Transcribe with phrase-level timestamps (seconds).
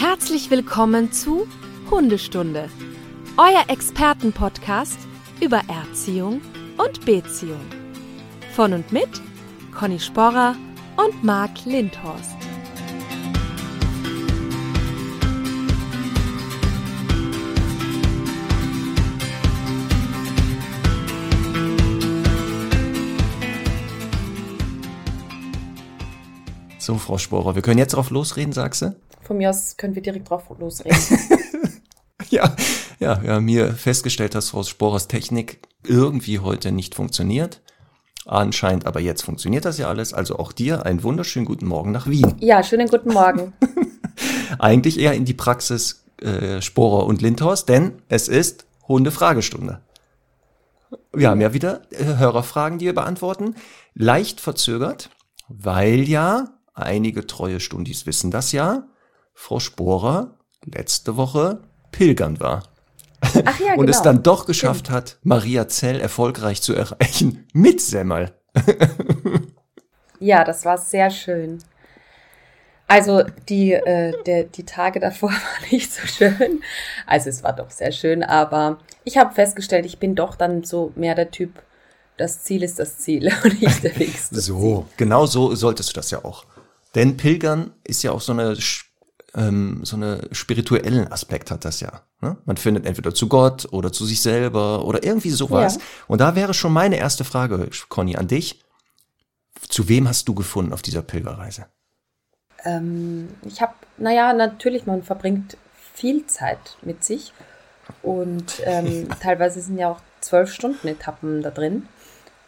[0.00, 1.48] Herzlich willkommen zu
[1.90, 2.70] Hundestunde,
[3.36, 4.96] euer Expertenpodcast
[5.40, 6.40] über Erziehung
[6.76, 7.58] und Beziehung.
[8.54, 9.08] Von und mit
[9.76, 10.54] Conny Sporrer
[10.96, 12.36] und Marc Lindhorst.
[26.78, 29.07] So, Frau Sporer, wir können jetzt drauf losreden, sagst du?
[29.28, 30.98] Von mir aus können wir direkt drauf losreden.
[32.30, 32.56] ja,
[32.98, 37.60] ja, wir haben hier festgestellt, dass Frau Sporers Technik irgendwie heute nicht funktioniert.
[38.24, 40.14] Anscheinend, aber jetzt funktioniert das ja alles.
[40.14, 42.36] Also auch dir einen wunderschönen guten Morgen nach Wien.
[42.40, 43.52] Ja, schönen guten Morgen.
[44.58, 49.82] Eigentlich eher in die Praxis äh, Sporer und Lindhorst, denn es ist Hundefragestunde.
[51.12, 53.56] Wir haben ja wieder äh, Hörerfragen, die wir beantworten.
[53.92, 55.10] Leicht verzögert,
[55.48, 58.88] weil ja einige treue Stundis wissen das ja.
[59.40, 60.34] Frau Sporer
[60.64, 61.60] letzte Woche
[61.92, 62.64] pilgern war.
[63.20, 63.90] Ach ja, und genau.
[63.90, 68.32] es dann doch geschafft hat, Maria Zell erfolgreich zu erreichen mit Semmel.
[70.18, 71.58] ja, das war sehr schön.
[72.88, 76.60] Also die, äh, der, die Tage davor waren nicht so schön.
[77.06, 80.92] Also es war doch sehr schön, aber ich habe festgestellt, ich bin doch dann so
[80.96, 81.62] mehr der Typ,
[82.16, 84.18] das Ziel ist das Ziel und nicht der Weg.
[84.18, 84.84] So, Ziel.
[84.96, 86.44] genau so solltest du das ja auch.
[86.96, 88.56] Denn Pilgern ist ja auch so eine
[89.38, 92.02] ähm, so eine spirituellen Aspekt hat das ja.
[92.20, 92.36] Ne?
[92.44, 95.76] Man findet entweder zu Gott oder zu sich selber oder irgendwie sowas.
[95.76, 95.82] Ja.
[96.08, 98.60] Und da wäre schon meine erste Frage, Conny, an dich.
[99.68, 101.66] Zu wem hast du gefunden auf dieser Pilgerreise?
[102.64, 105.56] Ähm, ich habe, naja, natürlich, man verbringt
[105.94, 107.32] viel Zeit mit sich
[108.02, 111.88] und ähm, teilweise sind ja auch zwölf Stunden Etappen da drin.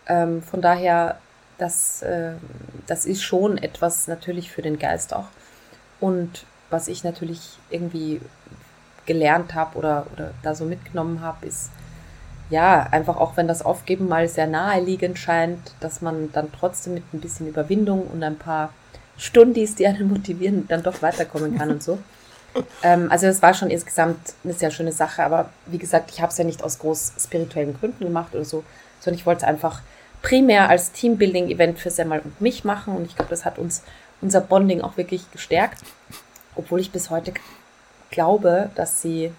[0.07, 1.21] Ähm, von daher,
[1.59, 2.33] das, äh,
[2.87, 5.29] das ist schon etwas natürlich für den Geist auch.
[6.01, 8.21] Und was ich natürlich irgendwie
[9.07, 11.71] gelernt habe oder, oder da so mitgenommen habe, ist,
[12.49, 17.05] ja, einfach auch wenn das Aufgeben mal sehr naheliegend scheint, dass man dann trotzdem mit
[17.13, 18.71] ein bisschen Überwindung und ein paar
[19.17, 21.99] Stundis, die einen motivieren, dann doch weiterkommen kann und so.
[22.83, 26.33] ähm, also es war schon insgesamt eine sehr schöne Sache, aber wie gesagt, ich habe
[26.33, 28.65] es ja nicht aus groß spirituellen Gründen gemacht oder so,
[29.01, 29.83] sondern ich wollte es einfach
[30.23, 33.83] primär als Teambuilding-Event für Semmel und mich machen und ich glaube, das hat uns
[34.21, 35.83] unser Bonding auch wirklich gestärkt
[36.55, 37.33] obwohl ich bis heute
[38.11, 39.33] glaube, dass sie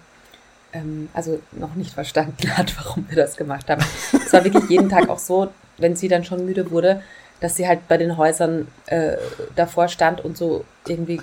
[0.72, 3.84] ähm, also noch nicht verstanden hat, warum wir das gemacht haben.
[4.12, 7.02] Es war wirklich jeden Tag auch so, wenn sie dann schon müde wurde,
[7.40, 9.16] dass sie halt bei den Häusern äh,
[9.56, 11.20] davor stand und so irgendwie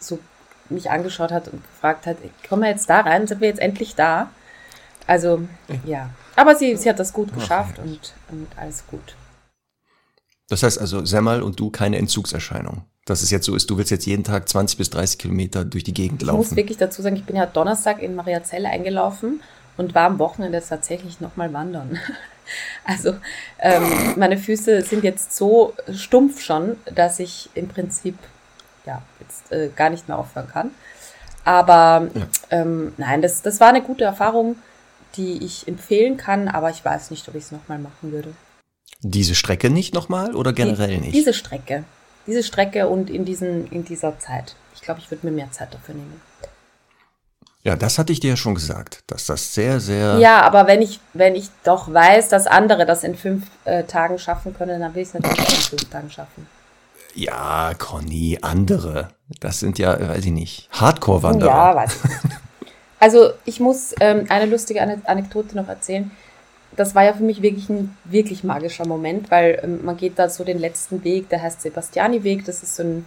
[0.00, 0.18] so
[0.68, 2.16] mich angeschaut hat und gefragt hat,
[2.48, 4.30] kommen wir jetzt da rein, sind wir jetzt endlich da?
[5.06, 5.46] Also,
[5.84, 6.10] ja.
[6.36, 9.14] Aber sie, sie hat das gut geschafft und, und alles gut.
[10.48, 13.90] Das heißt also, Semmel und du keine Entzugserscheinung dass es jetzt so ist, du willst
[13.90, 16.40] jetzt jeden Tag 20 bis 30 Kilometer durch die Gegend laufen.
[16.40, 19.42] Ich muss wirklich dazu sagen, ich bin ja Donnerstag in Mariazell eingelaufen
[19.76, 21.98] und war am Wochenende tatsächlich nochmal wandern.
[22.84, 23.14] Also
[23.58, 23.82] ähm,
[24.16, 28.18] meine Füße sind jetzt so stumpf schon, dass ich im Prinzip
[28.84, 30.70] ja jetzt äh, gar nicht mehr aufhören kann.
[31.42, 32.26] Aber ja.
[32.50, 34.56] ähm, nein, das, das war eine gute Erfahrung,
[35.16, 38.34] die ich empfehlen kann, aber ich weiß nicht, ob ich es nochmal machen würde.
[39.00, 41.14] Diese Strecke nicht nochmal oder generell die, nicht?
[41.14, 41.84] Diese Strecke
[42.26, 44.56] diese Strecke und in, diesen, in dieser Zeit.
[44.74, 46.20] Ich glaube, ich würde mir mehr Zeit dafür nehmen.
[47.62, 50.18] Ja, das hatte ich dir ja schon gesagt, dass das sehr, sehr.
[50.18, 54.18] Ja, aber wenn ich, wenn ich doch weiß, dass andere das in fünf äh, Tagen
[54.18, 56.46] schaffen können, dann will ich es natürlich auch in fünf Tagen schaffen.
[57.14, 59.08] Ja, Conny, andere.
[59.40, 61.50] Das sind ja, weiß ich nicht, Hardcore-Wanderer.
[61.50, 62.10] Ja, weiß ich.
[63.00, 66.10] Also ich muss ähm, eine lustige Anekdote noch erzählen
[66.76, 70.28] das war ja für mich wirklich ein wirklich magischer Moment, weil ähm, man geht da
[70.28, 73.04] so den letzten Weg, der heißt Sebastiani-Weg, das ist so ein,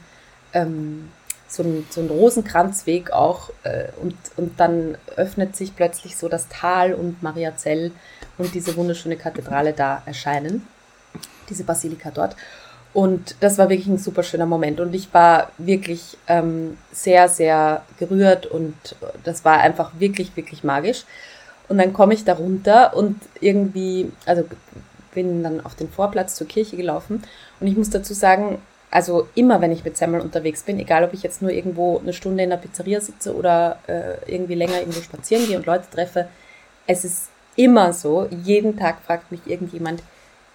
[0.53, 1.09] ähm,
[1.47, 6.47] so ein, so ein Rosenkranzweg auch äh, und, und dann öffnet sich plötzlich so das
[6.50, 7.91] Tal und Mariazell
[8.38, 10.67] und diese wunderschöne Kathedrale da erscheinen,
[11.49, 12.35] diese Basilika dort.
[12.94, 17.84] Und das war wirklich ein super schöner Moment und ich war wirklich ähm, sehr, sehr
[17.99, 18.73] gerührt und
[19.23, 21.05] das war einfach wirklich, wirklich magisch.
[21.69, 24.43] Und dann komme ich da runter und irgendwie, also
[25.14, 27.23] bin dann auf den Vorplatz zur Kirche gelaufen.
[27.59, 28.59] Und ich muss dazu sagen,
[28.90, 32.14] also immer wenn ich mit Semmel unterwegs bin, egal ob ich jetzt nur irgendwo eine
[32.14, 36.28] Stunde in der Pizzeria sitze oder äh, irgendwie länger irgendwo spazieren gehe und Leute treffe,
[36.85, 40.02] es ist immer so, jeden Tag fragt mich irgendjemand,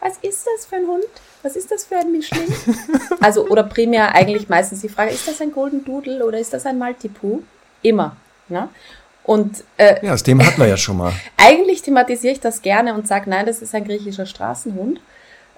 [0.01, 1.05] was ist das für ein Hund?
[1.43, 2.53] Was ist das für ein Mischling?
[3.21, 6.67] also, oder primär eigentlich meistens die Frage, ist das ein Golden Doodle oder ist das
[6.67, 7.43] ein Maltipoo?
[7.83, 8.17] Immer.
[8.49, 8.69] Ne?
[9.25, 11.13] Und, äh, ja, das Thema hatten wir ja schon mal.
[11.37, 15.01] Eigentlich thematisiere ich das gerne und sage, nein, das ist ein griechischer Straßenhund,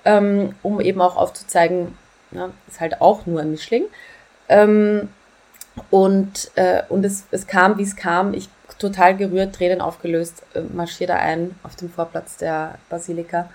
[0.05, 1.97] ähm, um eben auch aufzuzeigen,
[2.31, 3.85] na, ist halt auch nur ein Mischling.
[4.49, 5.09] Ähm,
[5.91, 8.33] Und, äh, und es, es kam, wie es kam.
[8.33, 13.49] Ich total gerührt, Tränen aufgelöst, äh, marschiere da ein auf dem Vorplatz der Basilika.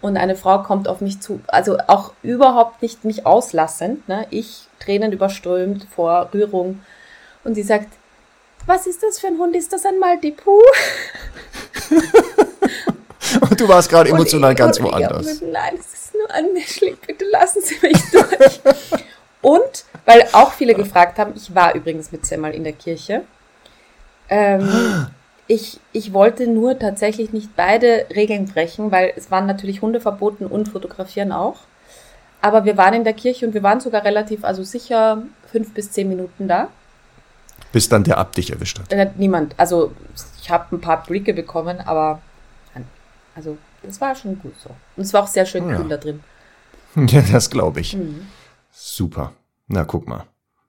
[0.00, 4.26] Und eine Frau kommt auf mich zu, also auch überhaupt nicht mich auslassend, ne?
[4.30, 6.80] ich Tränen überströmt vor Rührung.
[7.44, 7.88] Und sie sagt,
[8.66, 9.56] was ist das für ein Hund?
[9.56, 10.50] Ist das ein Maltipu?
[13.40, 15.26] und du warst gerade emotional ich, ganz woanders.
[15.26, 18.60] Ich, nein, es ist nur ein Mischling, bitte lassen Sie mich durch.
[19.40, 23.22] und, weil auch viele gefragt haben, ich war übrigens mit Semmel in der Kirche.
[24.28, 25.06] Ähm,
[25.46, 30.46] ich, ich wollte nur tatsächlich nicht beide Regeln brechen, weil es waren natürlich Hunde verboten
[30.46, 31.60] und Fotografieren auch.
[32.40, 35.92] Aber wir waren in der Kirche und wir waren sogar relativ, also sicher fünf bis
[35.92, 36.68] zehn Minuten da.
[37.72, 39.16] Bis dann der Abt dich erwischt hat.
[39.18, 39.54] Niemand.
[39.58, 39.92] Also
[40.42, 42.20] ich habe ein paar Blicke bekommen, aber
[43.34, 44.70] also das war schon gut so.
[44.96, 45.76] Und es war auch sehr schön Ja.
[45.76, 46.20] kühl da drin.
[47.08, 47.96] Ja, das glaube ich.
[47.96, 48.26] Mhm.
[48.70, 49.32] Super.
[49.68, 50.24] Na, guck mal.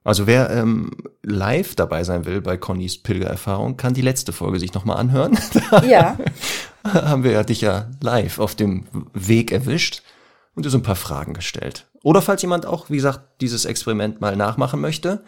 [0.06, 0.92] Also wer ähm,
[1.22, 5.38] live dabei sein will bei Connys Pilgererfahrung, kann die letzte Folge sich nochmal anhören.
[5.86, 6.18] Ja,
[6.84, 10.02] Da haben wir ja dich ja live auf dem Weg erwischt
[10.56, 11.88] und dir so ein paar Fragen gestellt.
[12.04, 15.24] Oder falls jemand auch, wie gesagt, dieses Experiment mal nachmachen möchte,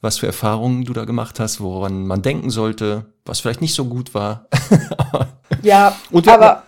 [0.00, 3.86] was für Erfahrungen du da gemacht hast, woran man denken sollte, was vielleicht nicht so
[3.86, 4.46] gut war.
[5.62, 6.62] ja, Und aber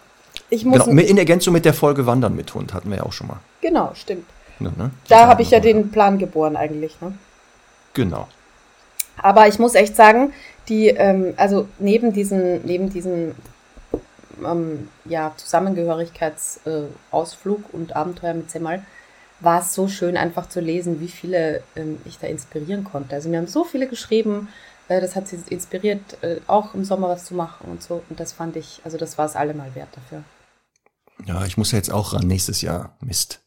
[0.49, 0.85] ich muss.
[0.85, 3.39] genau, in Ergänzung mit der Folge Wandern mit Hund hatten wir ja auch schon mal.
[3.61, 4.27] genau, stimmt.
[4.59, 4.91] Ne, ne?
[5.07, 7.01] Die Da habe ich ja den Plan geboren eigentlich.
[7.01, 7.15] Ne?
[7.95, 8.29] Genau.
[9.17, 10.33] Aber ich muss echt sagen,
[10.69, 13.35] die, ähm, also neben diesen, neben diesen
[14.45, 18.83] ähm, ja, Zusammengehörigkeitsausflug äh, und Abenteuer mit Semmal,
[19.41, 23.15] war es so schön, einfach zu lesen, wie viele ähm, ich da inspirieren konnte.
[23.15, 24.49] Also mir haben so viele geschrieben,
[24.89, 28.03] äh, das hat sie inspiriert, äh, auch im Sommer was zu machen und so.
[28.11, 30.23] Und das fand ich, also das war es allemal wert dafür.
[31.27, 32.97] Ja, ich muss ja jetzt auch ran nächstes Jahr.
[33.01, 33.41] Mist.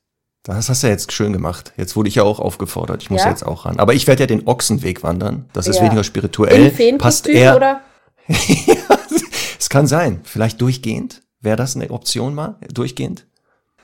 [0.44, 1.72] Das hast du ja jetzt schön gemacht.
[1.78, 3.02] Jetzt wurde ich ja auch aufgefordert.
[3.02, 3.28] Ich muss Ja?
[3.28, 3.32] ja?
[3.32, 3.80] jetzt auch ran.
[3.80, 5.46] Aber ich werde ja den Ochsenweg wandern.
[5.54, 6.74] Das ist weniger spirituell.
[6.78, 7.56] Im Passt eher.
[7.56, 7.82] oder?
[8.28, 10.22] es kann sein.
[10.24, 11.22] Vielleicht durchgehend.
[11.40, 12.58] Wäre das eine Option mal?
[12.74, 13.26] Durchgehend?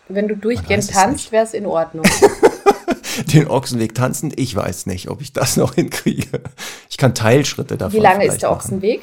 [0.10, 2.06] Wenn du durchgehend tanzt, wäre es in Ordnung.
[3.34, 4.32] Den Ochsenweg tanzen?
[4.36, 6.42] Ich weiß nicht, ob ich das noch hinkriege.
[6.90, 7.98] Ich kann Teilschritte davon.
[7.98, 8.60] Wie lange ist der machen.
[8.60, 9.02] Ochsenweg?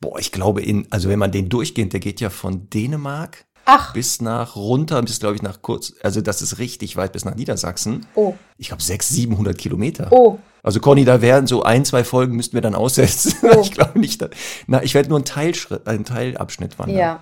[0.00, 3.94] Boah, ich glaube in, also wenn man den durchgehend, der geht ja von Dänemark Ach,
[3.94, 7.34] bis nach runter, bis glaube ich nach kurz, also das ist richtig weit bis nach
[7.34, 8.04] Niedersachsen.
[8.14, 10.08] oh, Ich glaube 600, 700 Kilometer.
[10.10, 13.34] oh, Also Conny, da wären so ein, zwei Folgen müssten wir dann aussetzen.
[13.42, 13.60] Oh.
[13.62, 14.20] Ich glaube nicht.
[14.20, 14.28] da-
[14.66, 16.98] Na, ich werde nur einen Teilschritt, einen Teilabschnitt wandern.
[16.98, 17.20] ja.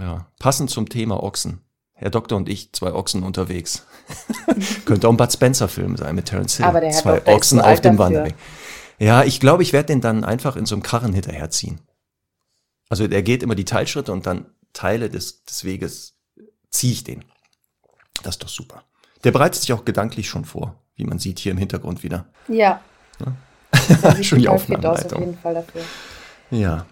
[0.00, 0.26] ja.
[0.40, 1.60] Passend zum Thema Ochsen.
[2.04, 3.86] Herr Doktor und ich, zwei Ochsen unterwegs.
[4.84, 6.66] Könnte auch ein Bud Spencer-Film sein mit Terence Hill.
[6.66, 7.96] Aber der Herr zwei Doktor Ochsen auf dem.
[7.96, 8.34] Wanderweg.
[8.98, 11.80] Ja, ich glaube, ich werde den dann einfach in so einem Karren hinterherziehen.
[12.90, 16.18] Also der geht immer die Teilschritte und dann Teile des, des Weges
[16.68, 17.24] ziehe ich den.
[18.22, 18.84] Das ist doch super.
[19.24, 22.26] Der bereitet sich auch gedanklich schon vor, wie man sieht hier im Hintergrund wieder.
[22.48, 22.82] Ja.
[23.72, 25.20] Sieht Schon die aus, auf Aufnahmeleitung.
[25.20, 25.80] jeden Fall dafür.
[26.50, 26.84] Ja.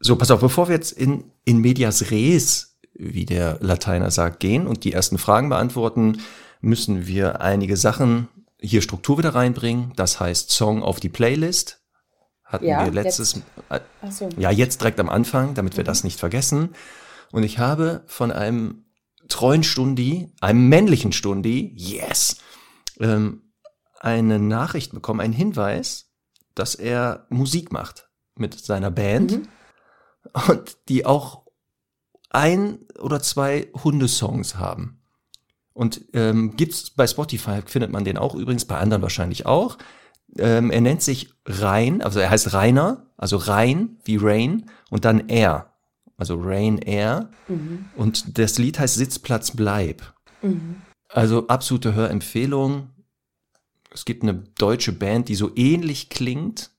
[0.00, 4.66] So, pass auf, bevor wir jetzt in, in medias res, wie der Lateiner sagt, gehen
[4.66, 6.18] und die ersten Fragen beantworten,
[6.60, 8.28] müssen wir einige Sachen
[8.60, 9.92] hier Struktur wieder reinbringen.
[9.96, 11.80] Das heißt Song auf die Playlist.
[12.44, 13.36] Hatten Ja, wir letztes,
[13.70, 14.28] äh, Ach so.
[14.36, 16.70] ja, jetzt direkt am Anfang, damit wir das nicht vergessen.
[17.32, 18.84] Und ich habe von einem
[19.28, 22.36] treuen Stundi, einem männlichen Stundi, yes,
[23.00, 23.52] ähm,
[24.00, 26.10] eine Nachricht bekommen, einen Hinweis,
[26.54, 29.48] dass er Musik macht mit seiner Band Mhm.
[30.48, 31.41] und die auch
[32.34, 34.98] ein oder zwei Hundesongs haben.
[35.74, 39.78] Und ähm, gibt's bei Spotify, findet man den auch, übrigens bei anderen wahrscheinlich auch.
[40.38, 45.28] Ähm, er nennt sich Rein, also er heißt Rainer, also Rein wie Rain und dann
[45.28, 45.72] Air,
[46.16, 47.30] also Rain Air.
[47.48, 47.86] Mhm.
[47.96, 50.14] Und das Lied heißt Sitzplatz bleib.
[50.42, 50.76] Mhm.
[51.08, 52.90] Also absolute Hörempfehlung.
[53.92, 56.70] Es gibt eine deutsche Band, die so ähnlich klingt,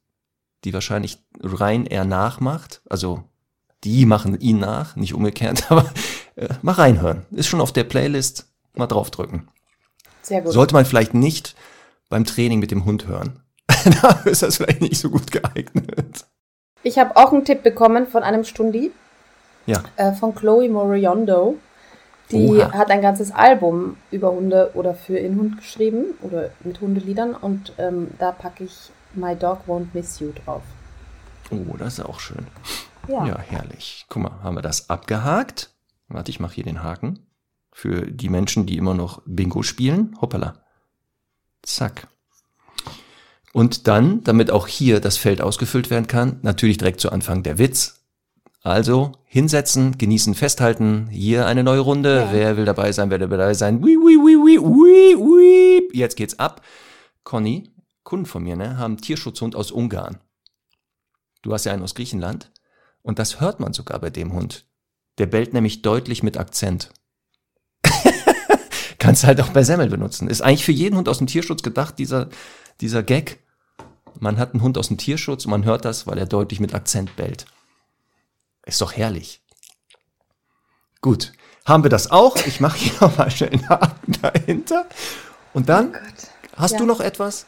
[0.64, 2.82] die wahrscheinlich rein eher nachmacht.
[2.90, 3.24] Also
[3.84, 5.86] die machen ihn nach, nicht umgekehrt, aber
[6.36, 7.26] äh, mal reinhören.
[7.32, 9.48] Ist schon auf der Playlist, mal draufdrücken.
[10.22, 10.54] Sehr gut.
[10.54, 11.56] Sollte man vielleicht nicht
[12.10, 13.40] beim Training mit dem Hund hören.
[14.02, 16.26] da ist das vielleicht nicht so gut geeignet.
[16.84, 18.92] Ich habe auch einen Tipp bekommen von einem Stundi,
[19.66, 21.58] Ja, äh, von Chloe Moriondo.
[22.32, 22.72] Die Oha.
[22.72, 27.74] hat ein ganzes Album über Hunde oder für ihren Hund geschrieben oder mit Hundeliedern und
[27.78, 30.64] ähm, da packe ich My Dog Won't Miss You drauf.
[31.52, 32.48] oh, das ist auch schön.
[33.08, 33.26] Ja.
[33.26, 34.06] Ja, herrlich.
[34.10, 35.74] Guck mal, haben wir das abgehakt?
[36.08, 37.20] Warte, ich mache hier den Haken.
[37.72, 40.16] Für die Menschen, die immer noch Bingo spielen.
[40.22, 40.64] Hoppala.
[41.64, 42.08] Zack.
[43.52, 47.58] Und dann, damit auch hier das Feld ausgefüllt werden kann, natürlich direkt zu Anfang der
[47.58, 48.04] Witz.
[48.62, 51.08] Also hinsetzen, genießen, festhalten.
[51.10, 52.22] Hier eine neue Runde.
[52.22, 52.34] Ja.
[52.34, 53.10] Wer will dabei sein?
[53.10, 53.84] Wer will dabei sein?
[53.84, 55.98] Wii, wii, wii, wii, wii, wii.
[55.98, 56.62] Jetzt geht's ab.
[57.24, 57.72] Conny,
[58.04, 60.20] Kunden von mir, ne, haben Tierschutzhund aus Ungarn.
[61.42, 62.52] Du hast ja einen aus Griechenland.
[63.04, 64.66] Und das hört man sogar bei dem Hund.
[65.20, 66.90] Der bellt nämlich deutlich mit Akzent.
[69.00, 70.28] Kannst halt auch bei Semmel benutzen.
[70.28, 72.30] Ist eigentlich für jeden Hund aus dem Tierschutz gedacht, dieser,
[72.82, 73.40] dieser Gag.
[74.20, 76.74] Man hat einen Hund aus dem Tierschutz und man hört das, weil er deutlich mit
[76.74, 77.46] Akzent bellt.
[78.66, 79.42] Ist doch herrlich.
[81.02, 81.34] Gut,
[81.66, 82.38] haben wir das auch.
[82.46, 84.86] Ich mache hier nochmal schnell einen Haken dahinter.
[85.54, 86.78] Und dann, Oh hast Ja.
[86.80, 87.46] du noch etwas?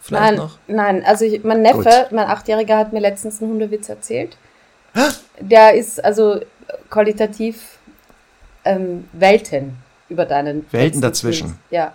[0.00, 0.58] Vielleicht Nein, noch?
[0.66, 2.12] nein, also ich, mein Neffe, Gut.
[2.12, 4.38] mein Achtjähriger, hat mir letztens einen Hundewitz erzählt.
[5.40, 6.40] Der ist also
[6.90, 7.78] qualitativ
[8.64, 9.76] ähm, Welten
[10.08, 10.66] über deinen.
[10.72, 11.48] Welten dazwischen.
[11.48, 11.58] Tweet.
[11.70, 11.94] Ja.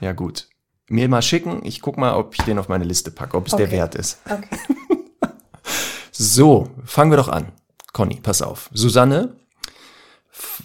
[0.00, 0.48] Ja, gut.
[0.88, 1.60] Mir mal schicken.
[1.64, 3.76] Ich guck mal, ob ich den auf meine Liste packe, ob es der Okay.
[3.76, 4.18] wert ist.
[4.24, 4.48] Okay.
[6.20, 7.52] So, fangen wir doch an.
[7.92, 8.70] Conny, pass auf.
[8.72, 9.36] Susanne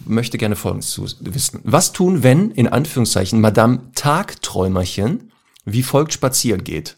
[0.04, 1.60] möchte gerne Folgendes zu wissen.
[1.62, 5.30] Was tun, wenn, in Anführungszeichen, Madame Tagträumerchen
[5.64, 6.96] wie folgt spazieren geht?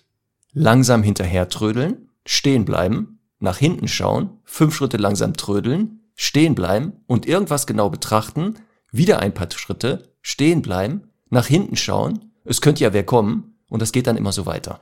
[0.52, 7.26] Langsam hinterher trödeln, stehen bleiben, nach hinten schauen, fünf Schritte langsam trödeln, stehen bleiben und
[7.26, 8.56] irgendwas genau betrachten,
[8.90, 13.82] wieder ein paar Schritte, stehen bleiben, nach hinten schauen, es könnte ja wer kommen und
[13.82, 14.80] das geht dann immer so weiter.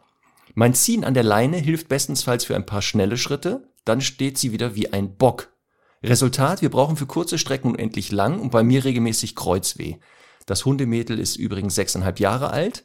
[0.55, 4.53] Mein Ziehen an der Leine hilft bestensfalls für ein paar schnelle Schritte, dann steht sie
[4.53, 5.49] wieder wie ein Bock.
[6.03, 9.97] Resultat, wir brauchen für kurze Strecken unendlich lang und bei mir regelmäßig Kreuzweh.
[10.47, 12.85] Das Hundemädel ist übrigens sechseinhalb Jahre alt.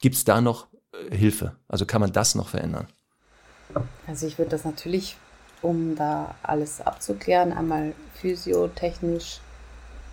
[0.00, 1.56] Gibt's da noch äh, Hilfe?
[1.68, 2.88] Also kann man das noch verändern?
[4.06, 5.16] Also ich würde das natürlich,
[5.62, 9.40] um da alles abzuklären, einmal physiotechnisch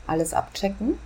[0.08, 0.98] alles abchecken.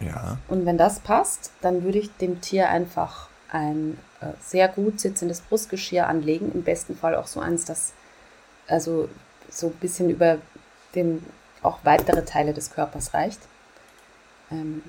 [0.00, 0.38] Ja.
[0.48, 5.40] Und wenn das passt, dann würde ich dem Tier einfach ein äh, sehr gut sitzendes
[5.40, 6.52] Brustgeschirr anlegen.
[6.52, 7.92] Im besten Fall auch so eins, das
[8.66, 9.08] also
[9.48, 10.38] so ein bisschen über
[10.94, 11.24] den
[11.62, 13.40] auch weitere Teile des Körpers reicht.
[14.50, 14.82] Ähm,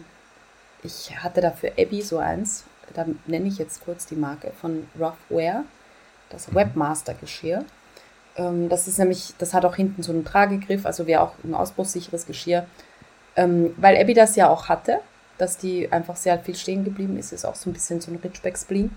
[0.84, 5.64] ich hatte dafür Abby so eins, da nenne ich jetzt kurz die Marke von Roughwear,
[6.30, 7.66] das Webmaster-Geschirr.
[8.36, 11.54] Ähm, das ist nämlich, das hat auch hinten so einen Tragegriff, also wäre auch ein
[11.54, 12.66] ausbruchssicheres Geschirr.
[13.36, 15.00] Ähm, weil Abby das ja auch hatte,
[15.38, 18.18] dass die einfach sehr viel stehen geblieben ist, ist auch so ein bisschen so ein
[18.18, 18.92] Ridgeback-Spleen.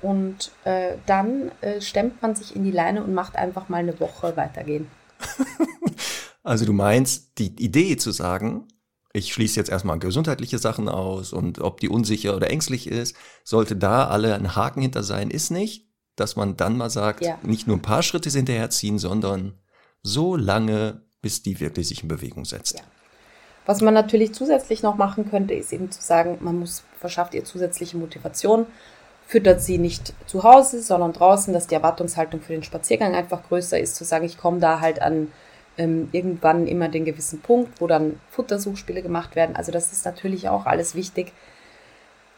[0.00, 3.98] Und äh, dann äh, stemmt man sich in die Leine und macht einfach mal eine
[4.00, 4.88] Woche weitergehen.
[6.42, 8.66] Also du meinst, die Idee zu sagen,
[9.12, 13.76] ich schließe jetzt erstmal gesundheitliche Sachen aus und ob die unsicher oder ängstlich ist, sollte
[13.76, 15.88] da alle ein Haken hinter sein, ist nicht,
[16.22, 17.38] dass man dann mal sagt, Ja.
[17.42, 19.58] nicht nur ein paar Schritte hinterherziehen, sondern
[20.02, 22.76] so lange, bis die wirklich sich in Bewegung setzt.
[22.78, 22.84] Ja.
[23.66, 27.44] Was man natürlich zusätzlich noch machen könnte, ist eben zu sagen, man muss, verschafft ihr
[27.44, 28.66] zusätzliche Motivation,
[29.26, 33.78] füttert sie nicht zu Hause, sondern draußen, dass die Erwartungshaltung für den Spaziergang einfach größer
[33.78, 35.28] ist, zu sagen, ich komme da halt an
[35.78, 39.56] ähm, irgendwann immer den gewissen Punkt, wo dann Futtersuchspiele gemacht werden.
[39.56, 41.32] Also das ist natürlich auch alles wichtig.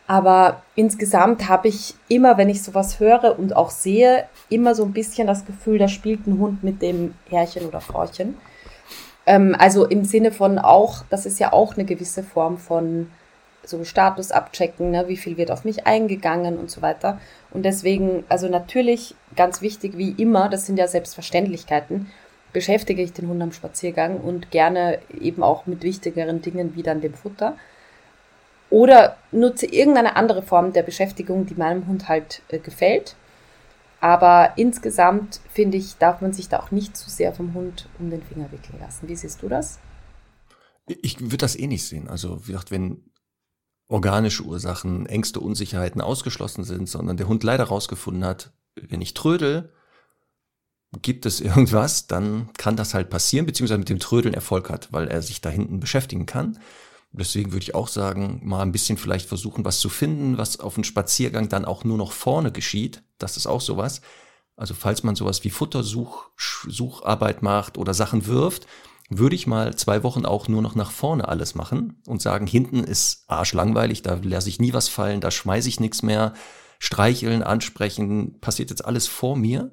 [0.07, 4.93] Aber insgesamt habe ich immer, wenn ich sowas höre und auch sehe, immer so ein
[4.93, 8.37] bisschen das Gefühl, da spielt ein Hund mit dem Herrchen oder Frauchen.
[9.27, 13.11] Ähm, also im Sinne von auch, das ist ja auch eine gewisse Form von
[13.67, 15.09] so Status abchecken, ne?
[15.09, 17.19] wie viel wird auf mich eingegangen und so weiter.
[17.51, 22.11] Und deswegen, also natürlich ganz wichtig wie immer, das sind ja Selbstverständlichkeiten,
[22.53, 27.01] beschäftige ich den Hund am Spaziergang und gerne eben auch mit wichtigeren Dingen wie dann
[27.01, 27.57] dem Futter.
[28.75, 33.15] Oder nutze irgendeine andere Form der Beschäftigung, die meinem Hund halt äh, gefällt.
[34.01, 38.11] Aber insgesamt finde ich, darf man sich da auch nicht zu sehr vom Hund um
[38.11, 39.07] den Finger wickeln lassen.
[39.09, 39.79] Wie siehst du das?
[40.89, 42.09] Ich würde das eh nicht sehen.
[42.09, 43.13] Also, wie gesagt, wenn
[43.87, 49.73] organische Ursachen, Ängste, Unsicherheiten ausgeschlossen sind, sondern der Hund leider rausgefunden hat, wenn ich trödel,
[51.01, 55.07] gibt es irgendwas, dann kann das halt passieren, beziehungsweise mit dem Trödeln Erfolg hat, weil
[55.07, 56.59] er sich da hinten beschäftigen kann.
[57.17, 60.75] Deswegen würde ich auch sagen, mal ein bisschen vielleicht versuchen, was zu finden, was auf
[60.75, 63.03] dem Spaziergang dann auch nur noch vorne geschieht.
[63.19, 64.01] Das ist auch sowas.
[64.57, 68.67] Also falls man sowas wie Futtersucharbeit macht oder Sachen wirft,
[69.11, 72.83] würde ich mal zwei Wochen auch nur noch nach vorne alles machen und sagen, hinten
[72.83, 76.35] ist arschlangweilig, da lasse ich nie was fallen, da schmeiße ich nichts mehr,
[76.79, 79.73] streicheln, ansprechen, passiert jetzt alles vor mir.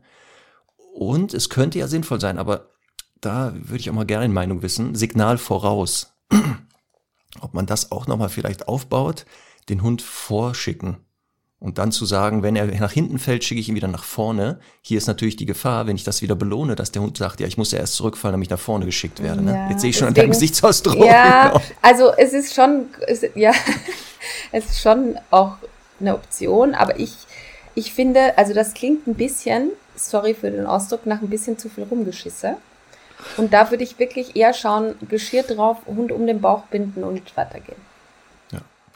[0.93, 2.69] Und es könnte ja sinnvoll sein, aber
[3.19, 6.13] da würde ich auch mal gerne eine Meinung wissen, Signal voraus.
[7.40, 9.26] Ob man das auch nochmal vielleicht aufbaut,
[9.70, 10.98] den Hund vorschicken.
[11.60, 14.60] Und dann zu sagen, wenn er nach hinten fällt, schicke ich ihn wieder nach vorne.
[14.82, 17.46] Hier ist natürlich die Gefahr, wenn ich das wieder belohne, dass der Hund sagt, ja,
[17.46, 19.44] ich muss ja erst zurückfallen, damit ich nach vorne geschickt werde.
[19.44, 19.54] Ne?
[19.54, 20.96] Ja, Jetzt sehe ich schon an deinem deswegen- Gesichtsausdruck.
[21.06, 21.62] Ja, Genau.
[21.84, 23.52] also es ist schon, es, ja,
[24.52, 25.54] es ist schon auch
[26.00, 27.14] eine Option, aber ich,
[27.76, 31.70] ich finde, also das klingt ein bisschen, sorry für den Ausdruck, nach ein bisschen zu
[31.70, 32.58] viel Rumgeschisse.
[33.38, 37.36] Und da würde ich wirklich eher schauen, Geschirr drauf, Hund um den Bauch binden und
[37.36, 37.78] weitergehen.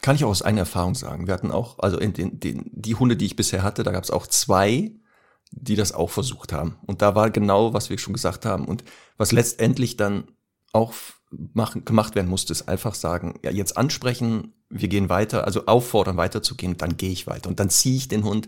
[0.06, 1.26] Kann ich auch aus eigener Erfahrung sagen.
[1.26, 4.04] Wir hatten auch, also in den, den, die Hunde, die ich bisher hatte, da gab
[4.04, 4.92] es auch zwei,
[5.50, 6.76] die das auch versucht haben.
[6.86, 8.66] Und da war genau, was wir schon gesagt haben.
[8.66, 8.84] Und
[9.16, 10.28] was letztendlich dann
[10.72, 10.92] auch
[11.30, 16.16] machen, gemacht werden musste, ist einfach sagen, ja, jetzt ansprechen, wir gehen weiter, also auffordern,
[16.16, 17.48] weiterzugehen, dann gehe ich weiter.
[17.48, 18.46] Und dann ziehe ich den Hund,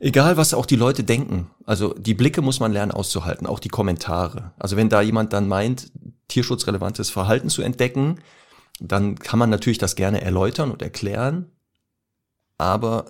[0.00, 1.50] egal was auch die Leute denken.
[1.64, 4.52] Also die Blicke muss man lernen auszuhalten, auch die Kommentare.
[4.58, 5.90] Also wenn da jemand dann meint,
[6.28, 8.20] tierschutzrelevantes Verhalten zu entdecken,
[8.80, 11.50] dann kann man natürlich das gerne erläutern und erklären,
[12.58, 13.06] aber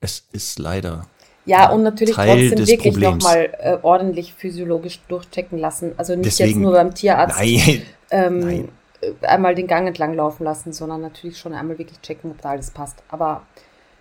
[0.00, 1.06] es ist leider
[1.46, 5.92] ja, und natürlich Teil trotzdem wirklich nochmal äh, ordentlich physiologisch durchchecken lassen.
[5.96, 8.68] Also nicht Deswegen, jetzt nur beim Tierarzt nein, ähm, nein.
[9.00, 12.50] Äh, einmal den Gang entlang laufen lassen, sondern natürlich schon einmal wirklich checken, ob da
[12.50, 13.02] alles passt.
[13.08, 13.42] Aber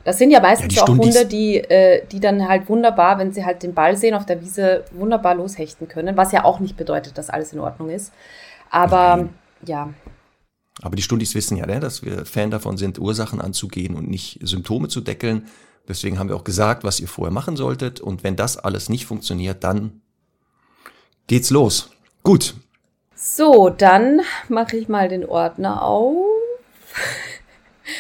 [0.06, 3.44] das sind ja meistens ja, auch Hunde, die, äh, die dann halt wunderbar, wenn sie
[3.44, 7.18] halt den Ball sehen auf der Wiese, wunderbar loshechten können, was ja auch nicht bedeutet,
[7.18, 8.14] dass alles in Ordnung ist.
[8.70, 9.30] Aber nein.
[9.66, 9.90] ja.
[10.84, 14.40] Aber die Stundis wissen ja, ne, dass wir Fan davon sind, Ursachen anzugehen und nicht
[14.44, 15.48] Symptome zu deckeln.
[15.88, 18.00] Deswegen haben wir auch gesagt, was ihr vorher machen solltet.
[18.00, 20.02] Und wenn das alles nicht funktioniert, dann
[21.26, 21.90] geht's los.
[22.22, 22.54] Gut.
[23.16, 26.26] So, dann mache ich mal den Ordner auf.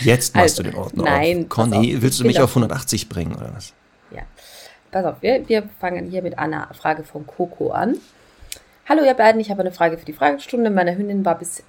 [0.01, 1.49] Jetzt machst also, du den Ordner nein, auf.
[1.49, 3.73] Conny, willst du mich auf 180 bringen oder was?
[4.11, 4.21] Ja.
[4.91, 7.97] Pass auf, wir, wir fangen hier mit einer Frage von Coco an.
[8.87, 10.69] Hallo ihr beiden, ich habe eine Frage für die Fragestunde.
[10.69, 11.63] Meine Hündin war bis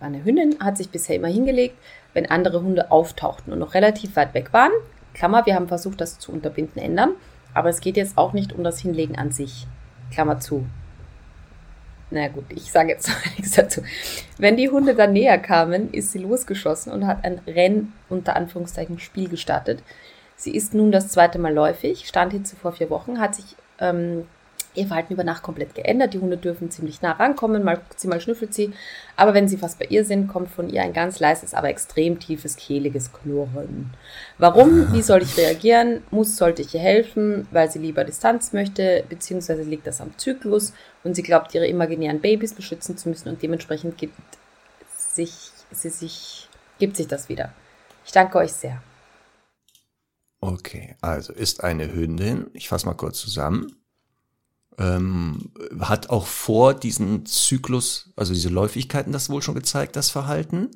[0.00, 1.76] meine Hündin hat sich bisher immer hingelegt,
[2.12, 4.70] wenn andere Hunde auftauchten und noch relativ weit weg waren.
[5.12, 7.12] Klammer, wir haben versucht, das zu unterbinden, ändern.
[7.54, 9.66] Aber es geht jetzt auch nicht um das Hinlegen an sich.
[10.12, 10.66] Klammer zu.
[12.10, 13.82] Na gut, ich sage jetzt noch nichts dazu.
[14.38, 18.98] Wenn die Hunde dann näher kamen, ist sie losgeschossen und hat ein Renn unter Anführungszeichen
[18.98, 19.82] Spiel gestartet.
[20.36, 24.26] Sie ist nun das zweite Mal läufig, stand hier zuvor vier Wochen, hat sich ähm,
[24.74, 26.14] ihr Verhalten über Nacht komplett geändert.
[26.14, 28.72] Die Hunde dürfen ziemlich nah rankommen, mal guckt sie, mal schnüffelt sie.
[29.16, 32.18] Aber wenn sie fast bei ihr sind, kommt von ihr ein ganz leises, aber extrem
[32.18, 33.90] tiefes, kehliges Knurren.
[34.38, 34.92] Warum?
[34.92, 36.02] Wie soll ich reagieren?
[36.10, 40.72] Muss, sollte ich ihr helfen, weil sie lieber Distanz möchte, beziehungsweise liegt das am Zyklus
[41.04, 44.14] und sie glaubt, ihre imaginären Babys beschützen zu müssen und dementsprechend gibt
[44.96, 47.52] sich, sie sich, gibt sich das wieder.
[48.04, 48.82] Ich danke euch sehr.
[50.40, 53.74] Okay, also ist eine Hündin, ich fasse mal kurz zusammen,
[54.78, 60.70] ähm, hat auch vor diesen Zyklus, also diese Läufigkeiten, das wohl schon gezeigt, das Verhalten.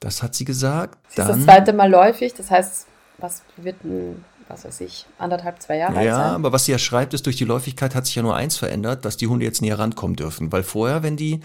[0.00, 0.98] Das hat sie gesagt.
[1.16, 2.86] Dann, ist das zweite Mal läufig, das heißt,
[3.18, 6.34] was wird ein, was weiß ich, anderthalb, zwei Jahre alt Ja, sein?
[6.34, 9.04] aber was sie ja schreibt, ist, durch die Läufigkeit hat sich ja nur eins verändert,
[9.04, 10.52] dass die Hunde jetzt näher rankommen dürfen.
[10.52, 11.40] Weil vorher, wenn die,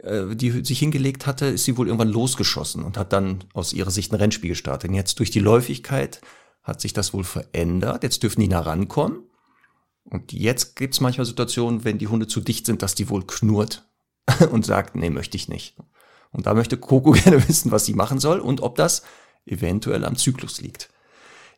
[0.00, 3.90] äh, die sich hingelegt hatte, ist sie wohl irgendwann losgeschossen und hat dann aus ihrer
[3.90, 4.90] Sicht ein Rennspiel gestartet.
[4.90, 6.20] Und jetzt durch die Läufigkeit
[6.62, 8.02] hat sich das wohl verändert.
[8.02, 9.27] Jetzt dürfen die nah rankommen.
[10.10, 13.26] Und jetzt gibt es manchmal Situationen, wenn die Hunde zu dicht sind, dass die wohl
[13.26, 13.86] knurrt
[14.50, 15.76] und sagt, nee, möchte ich nicht.
[16.30, 19.02] Und da möchte Coco gerne wissen, was sie machen soll und ob das
[19.46, 20.90] eventuell am Zyklus liegt.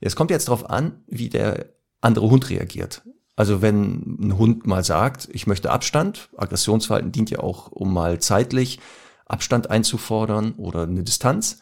[0.01, 3.03] Es kommt jetzt darauf an, wie der andere Hund reagiert.
[3.37, 8.19] Also wenn ein Hund mal sagt, ich möchte Abstand, Aggressionsverhalten dient ja auch, um mal
[8.21, 8.81] zeitlich
[9.27, 11.61] Abstand einzufordern oder eine Distanz,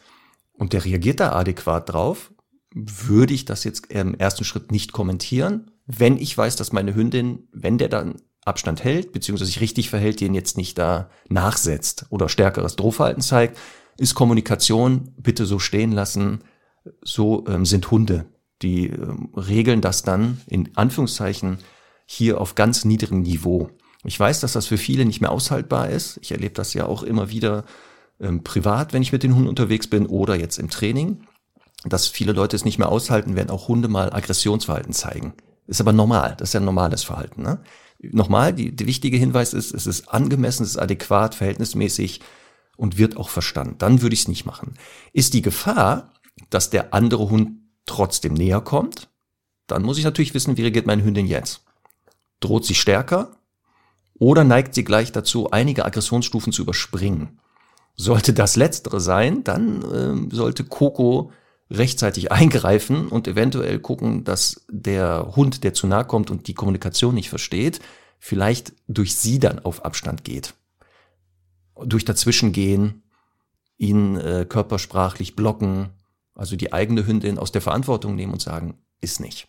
[0.53, 2.33] und der reagiert da adäquat drauf,
[2.73, 7.47] würde ich das jetzt im ersten Schritt nicht kommentieren, wenn ich weiß, dass meine Hündin,
[7.51, 12.29] wenn der dann Abstand hält, beziehungsweise sich richtig verhält, den jetzt nicht da nachsetzt oder
[12.29, 13.57] stärkeres Drohverhalten zeigt,
[13.97, 16.43] ist Kommunikation bitte so stehen lassen.
[17.01, 18.25] So ähm, sind Hunde.
[18.61, 21.57] Die ähm, regeln das dann in Anführungszeichen
[22.05, 23.71] hier auf ganz niedrigem Niveau.
[24.03, 26.19] Ich weiß, dass das für viele nicht mehr aushaltbar ist.
[26.21, 27.65] Ich erlebe das ja auch immer wieder
[28.19, 31.23] ähm, privat, wenn ich mit den Hunden unterwegs bin oder jetzt im Training,
[31.83, 35.33] dass viele Leute es nicht mehr aushalten, wenn auch Hunde mal Aggressionsverhalten zeigen.
[35.69, 37.43] Ist aber normal, das ist ja ein normales Verhalten.
[37.43, 37.59] Ne?
[37.99, 42.21] Nochmal, die, die wichtige Hinweis ist, es ist angemessen, es ist adäquat, verhältnismäßig
[42.75, 43.75] und wird auch verstanden.
[43.77, 44.73] Dann würde ich es nicht machen.
[45.13, 46.11] Ist die Gefahr,
[46.49, 47.51] dass der andere Hund
[47.85, 49.09] trotzdem näher kommt,
[49.67, 51.61] dann muss ich natürlich wissen, wie reagiert meine Hündin jetzt.
[52.39, 53.37] Droht sie stärker
[54.15, 57.39] oder neigt sie gleich dazu, einige Aggressionsstufen zu überspringen?
[57.95, 61.31] Sollte das Letztere sein, dann äh, sollte Coco
[61.69, 67.15] rechtzeitig eingreifen und eventuell gucken, dass der Hund, der zu nahe kommt und die Kommunikation
[67.15, 67.79] nicht versteht,
[68.19, 70.53] vielleicht durch sie dann auf Abstand geht.
[71.81, 73.03] Durch dazwischengehen,
[73.77, 75.89] ihn äh, körpersprachlich blocken,
[76.35, 79.47] also die eigene Hündin aus der Verantwortung nehmen und sagen, ist nicht.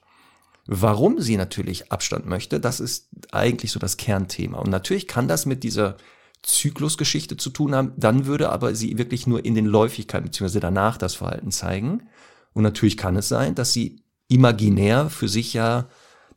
[0.66, 4.58] Warum sie natürlich Abstand möchte, das ist eigentlich so das Kernthema.
[4.58, 5.96] Und natürlich kann das mit dieser
[6.42, 10.60] Zyklusgeschichte zu tun haben, dann würde aber sie wirklich nur in den Läufigkeiten bzw.
[10.60, 12.08] danach das Verhalten zeigen.
[12.52, 15.88] Und natürlich kann es sein, dass sie imaginär für sich ja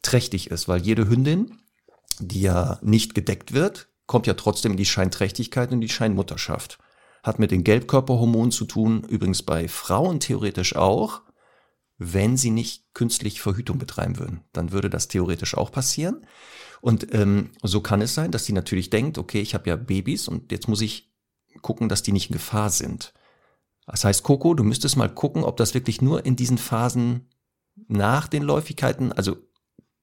[0.02, 1.60] trächtig ist, weil jede Hündin,
[2.20, 6.80] die ja nicht gedeckt wird, kommt ja trotzdem in die Scheinträchtigkeit und die Scheinmutterschaft.
[7.24, 11.22] hat mit den Gelbkörperhormonen zu tun, übrigens bei Frauen theoretisch auch,
[11.98, 14.42] wenn sie nicht künstlich Verhütung betreiben würden.
[14.52, 16.28] Dann würde das theoretisch auch passieren.
[16.82, 20.28] Und ähm, so kann es sein, dass sie natürlich denkt, okay, ich habe ja Babys
[20.28, 21.14] und jetzt muss ich
[21.62, 23.14] gucken, dass die nicht in Gefahr sind.
[23.86, 27.30] Das heißt, Coco, du müsstest mal gucken, ob das wirklich nur in diesen Phasen
[27.88, 29.38] nach den Läufigkeiten, also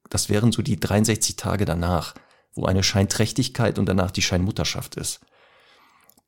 [0.09, 2.15] das wären so die 63 Tage danach,
[2.55, 5.21] wo eine Scheinträchtigkeit und danach die Scheinmutterschaft ist.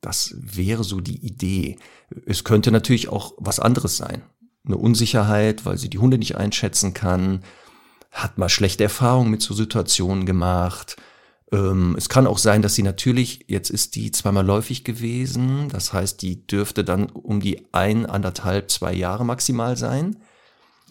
[0.01, 1.79] Das wäre so die Idee.
[2.27, 4.23] Es könnte natürlich auch was anderes sein.
[4.65, 7.45] Eine Unsicherheit, weil sie die Hunde nicht einschätzen kann,
[8.11, 10.97] hat mal schlechte Erfahrungen mit so Situationen gemacht.
[11.53, 15.93] Ähm, es kann auch sein, dass sie natürlich, jetzt ist die zweimal läufig gewesen, das
[15.93, 20.17] heißt, die dürfte dann um die ein, anderthalb, zwei Jahre maximal sein.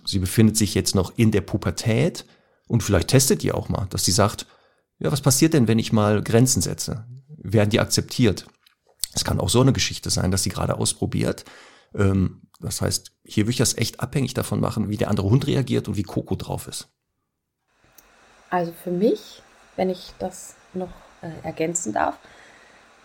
[0.05, 2.25] Sie befindet sich jetzt noch in der Pubertät
[2.67, 4.45] und vielleicht testet die auch mal, dass sie sagt,
[4.99, 7.05] ja, was passiert denn, wenn ich mal Grenzen setze?
[7.27, 8.45] Werden die akzeptiert?
[9.13, 11.43] Es kann auch so eine Geschichte sein, dass sie gerade ausprobiert.
[11.95, 15.47] Ähm, das heißt, hier würde ich das echt abhängig davon machen, wie der andere Hund
[15.47, 16.89] reagiert und wie Coco drauf ist.
[18.51, 19.41] Also für mich,
[19.75, 20.89] wenn ich das noch
[21.21, 22.17] äh, ergänzen darf,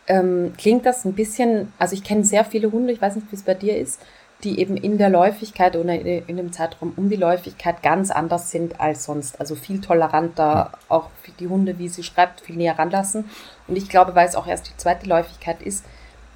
[0.07, 3.37] ähm, klingt das ein bisschen, also ich kenne sehr viele Hunde, ich weiß nicht, wie
[3.37, 4.01] es bei dir ist,
[4.45, 8.81] die eben in der Läufigkeit oder in dem Zeitraum um die Läufigkeit ganz anders sind
[8.81, 9.41] als sonst.
[9.41, 11.09] Also viel toleranter, auch
[11.41, 13.31] die Hunde, wie sie schreibt, viel näher ranlassen.
[13.67, 15.87] Und ich glaube, weil es auch erst die zweite Läufigkeit ist,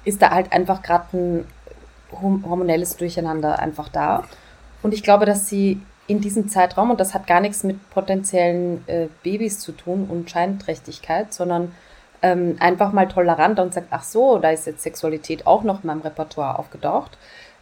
[0.03, 1.45] ist da halt einfach gerade ein
[2.11, 4.23] hormonelles Durcheinander einfach da.
[4.81, 5.79] Und ich glaube, dass sie
[6.11, 10.29] in diesem Zeitraum, und das hat gar nichts mit potenziellen äh, Babys zu tun und
[10.29, 11.73] Scheinträchtigkeit, sondern
[12.21, 15.87] ähm, einfach mal toleranter und sagt, ach so, da ist jetzt Sexualität auch noch in
[15.87, 17.17] meinem Repertoire aufgetaucht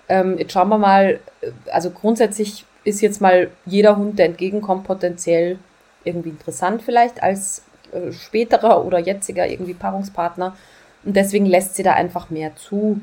[0.09, 4.85] ähm, jetzt schauen wir mal, äh, also grundsätzlich ist jetzt mal jeder Hund, der entgegenkommt,
[4.85, 5.59] potenziell
[6.03, 10.57] irgendwie interessant vielleicht als äh, späterer oder jetziger irgendwie Paarungspartner.
[11.05, 12.99] Und deswegen lässt sie da einfach mehr zu.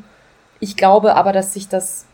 [0.61, 2.05] Ich glaube aber, dass sich das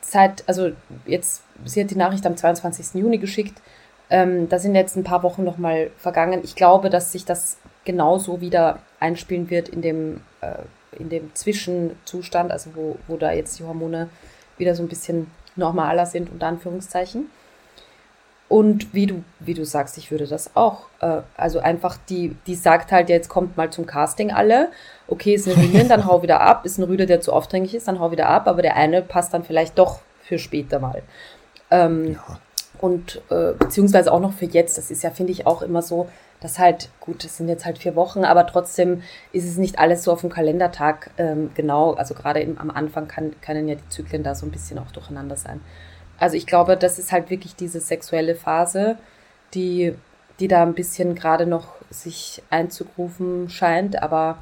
[0.00, 0.72] seit, also
[1.06, 3.00] jetzt, sie hat die Nachricht am 22.
[3.00, 3.60] Juni geschickt,
[4.08, 6.40] ähm, da sind jetzt ein paar Wochen nochmal vergangen.
[6.44, 10.58] Ich glaube, dass sich das genauso wieder einspielen wird in dem äh,
[10.98, 14.08] in dem Zwischenzustand, also wo, wo da jetzt die Hormone
[14.58, 17.30] wieder so ein bisschen normaler sind, unter Anführungszeichen.
[18.48, 20.86] Und wie du, wie du sagst, ich würde das auch.
[21.00, 24.70] Äh, also einfach, die, die sagt halt, jetzt kommt mal zum Casting alle.
[25.08, 26.64] Okay, ist eine Hündin, dann hau wieder ab.
[26.64, 28.46] Ist ein Rüde, der zu aufdringlich ist, dann hau wieder ab.
[28.46, 31.02] Aber der eine passt dann vielleicht doch für später mal.
[31.70, 32.40] Ähm, ja.
[32.80, 34.76] Und äh, beziehungsweise auch noch für jetzt.
[34.76, 36.08] Das ist ja, finde ich, auch immer so,
[36.40, 39.02] das halt, gut, es sind jetzt halt vier Wochen, aber trotzdem
[39.32, 41.94] ist es nicht alles so auf dem Kalendertag ähm, genau.
[41.94, 45.36] Also gerade am Anfang kann, können ja die Zyklen da so ein bisschen auch durcheinander
[45.36, 45.60] sein.
[46.18, 48.96] Also ich glaube, das ist halt wirklich diese sexuelle Phase,
[49.54, 49.94] die,
[50.40, 54.38] die da ein bisschen gerade noch sich einzugrufen scheint, aber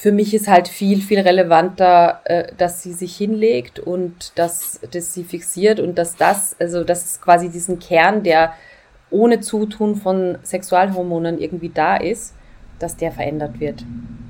[0.00, 5.12] für mich ist halt viel, viel relevanter, äh, dass sie sich hinlegt und dass, dass
[5.12, 8.54] sie fixiert und dass das, also das ist quasi diesen Kern, der
[9.10, 12.34] ohne Zutun von Sexualhormonen irgendwie da ist,
[12.78, 13.84] dass der verändert wird.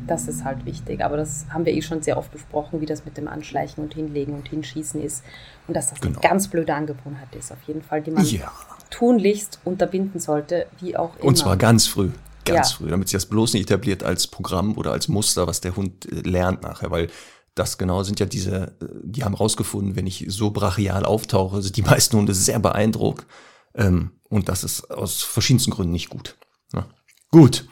[0.07, 1.04] Das ist halt wichtig.
[1.04, 3.92] Aber das haben wir eh schon sehr oft besprochen, wie das mit dem Anschleichen und
[3.92, 5.22] Hinlegen und Hinschießen ist.
[5.66, 6.18] Und dass das genau.
[6.18, 8.50] eine ganz blöde Angewohnheit ist, auf jeden Fall, die man ja.
[8.88, 11.26] tunlichst unterbinden sollte, wie auch immer.
[11.26, 12.09] Und zwar ganz früh.
[12.48, 12.76] Ganz ja.
[12.76, 16.11] früh, damit sich das bloß nicht etabliert als Programm oder als Muster, was der Hund
[16.11, 17.08] äh, lernt nachher, weil
[17.54, 21.76] das genau sind ja diese, äh, die haben rausgefunden, wenn ich so brachial auftauche, sind
[21.76, 23.26] die meisten Hunde sehr beeindruckt.
[23.74, 26.37] Ähm, und das ist aus verschiedensten Gründen nicht gut.
[26.72, 26.87] Ja.
[27.30, 27.66] Gut.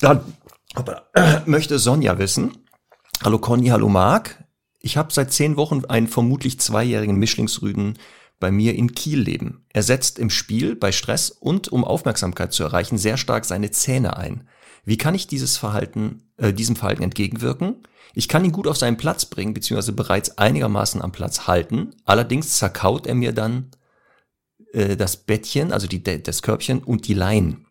[0.00, 0.20] Dann
[1.46, 2.58] möchte Sonja wissen.
[3.22, 4.42] Hallo Conny, hallo Marc.
[4.80, 7.98] Ich habe seit zehn Wochen einen vermutlich zweijährigen Mischlingsrüden
[8.42, 9.64] bei mir in Kiel leben.
[9.72, 14.16] Er setzt im Spiel, bei Stress und um Aufmerksamkeit zu erreichen, sehr stark seine Zähne
[14.16, 14.48] ein.
[14.84, 17.84] Wie kann ich dieses Verhalten, äh, diesem Verhalten entgegenwirken?
[18.14, 21.94] Ich kann ihn gut auf seinen Platz bringen, beziehungsweise bereits einigermaßen am Platz halten.
[22.04, 23.70] Allerdings zerkaut er mir dann
[24.72, 27.66] äh, das Bettchen, also die, das Körbchen und die Leinen.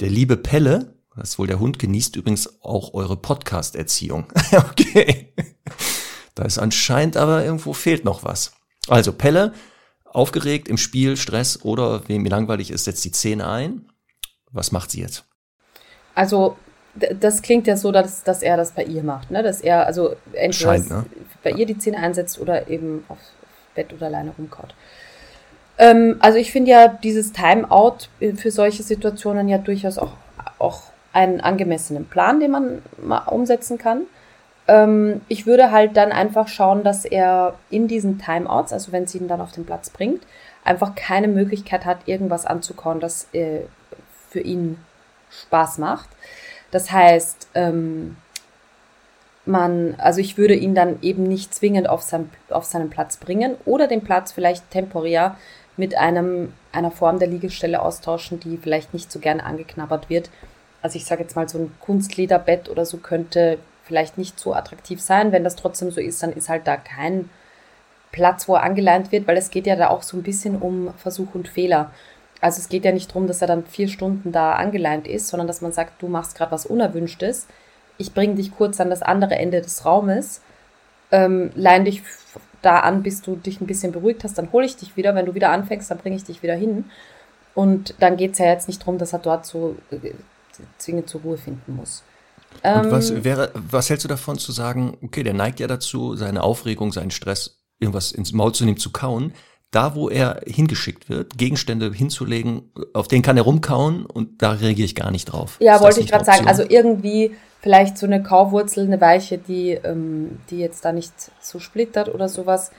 [0.00, 4.30] Der liebe Pelle, das ist wohl der Hund, genießt übrigens auch eure Podcast-Erziehung.
[4.52, 5.32] okay.
[6.34, 8.52] Da ist anscheinend aber irgendwo fehlt noch was.
[8.88, 9.52] Also Pelle,
[10.04, 13.86] aufgeregt im Spiel, Stress oder wem langweilig ist, setzt die Zähne ein.
[14.52, 15.24] Was macht sie jetzt?
[16.14, 16.56] Also
[16.94, 19.42] das klingt ja so, dass, dass er das bei ihr macht, ne?
[19.42, 21.06] Dass er also entweder Scheint, ne?
[21.42, 23.32] bei ihr die Zähne einsetzt oder eben aufs
[23.74, 24.74] Bett oder alleine rumkaut.
[25.78, 30.12] Ähm, also ich finde ja dieses Timeout für solche Situationen ja durchaus auch,
[30.58, 34.02] auch einen angemessenen Plan, den man mal umsetzen kann.
[34.70, 39.18] Ähm, ich würde halt dann einfach schauen, dass er in diesen Timeouts, also wenn sie
[39.18, 40.22] ihn dann auf den Platz bringt,
[40.64, 43.62] einfach keine Möglichkeit hat, irgendwas anzukauen, das äh,
[44.30, 44.78] für ihn
[45.28, 46.08] Spaß macht.
[46.70, 48.16] Das heißt, ähm,
[49.44, 53.56] man, also ich würde ihn dann eben nicht zwingend auf, sein, auf seinen Platz bringen
[53.64, 55.36] oder den Platz vielleicht temporär
[55.76, 60.30] mit einem, einer Form der Liegestelle austauschen, die vielleicht nicht so gerne angeknabbert wird.
[60.80, 63.58] Also ich sage jetzt mal, so ein Kunstlederbett oder so könnte
[63.90, 65.32] vielleicht nicht so attraktiv sein.
[65.32, 67.28] Wenn das trotzdem so ist, dann ist halt da kein
[68.12, 70.94] Platz, wo er angeleint wird, weil es geht ja da auch so ein bisschen um
[70.96, 71.90] Versuch und Fehler.
[72.40, 75.48] Also es geht ja nicht darum, dass er dann vier Stunden da angeleint ist, sondern
[75.48, 77.48] dass man sagt, du machst gerade was Unerwünschtes.
[77.98, 80.40] Ich bringe dich kurz an das andere Ende des Raumes,
[81.10, 82.04] ähm, leine dich
[82.62, 85.16] da an, bis du dich ein bisschen beruhigt hast, dann hole ich dich wieder.
[85.16, 86.84] Wenn du wieder anfängst, dann bringe ich dich wieder hin.
[87.54, 90.12] Und dann geht es ja jetzt nicht darum, dass er dort so äh,
[90.78, 92.04] zwingend zur Ruhe finden muss.
[92.62, 96.14] Und was ähm, wäre, was hältst du davon zu sagen, okay, der neigt ja dazu,
[96.16, 99.32] seine Aufregung, seinen Stress, irgendwas ins Maul zu nehmen, zu kauen.
[99.70, 104.84] Da, wo er hingeschickt wird, Gegenstände hinzulegen, auf den kann er rumkauen und da reagiere
[104.84, 105.58] ich gar nicht drauf.
[105.60, 106.48] Ja, Ist wollte ich gerade sagen.
[106.48, 111.60] Also irgendwie vielleicht so eine Kauwurzel, eine Weiche, die, ähm, die jetzt da nicht so
[111.60, 112.72] splittert oder sowas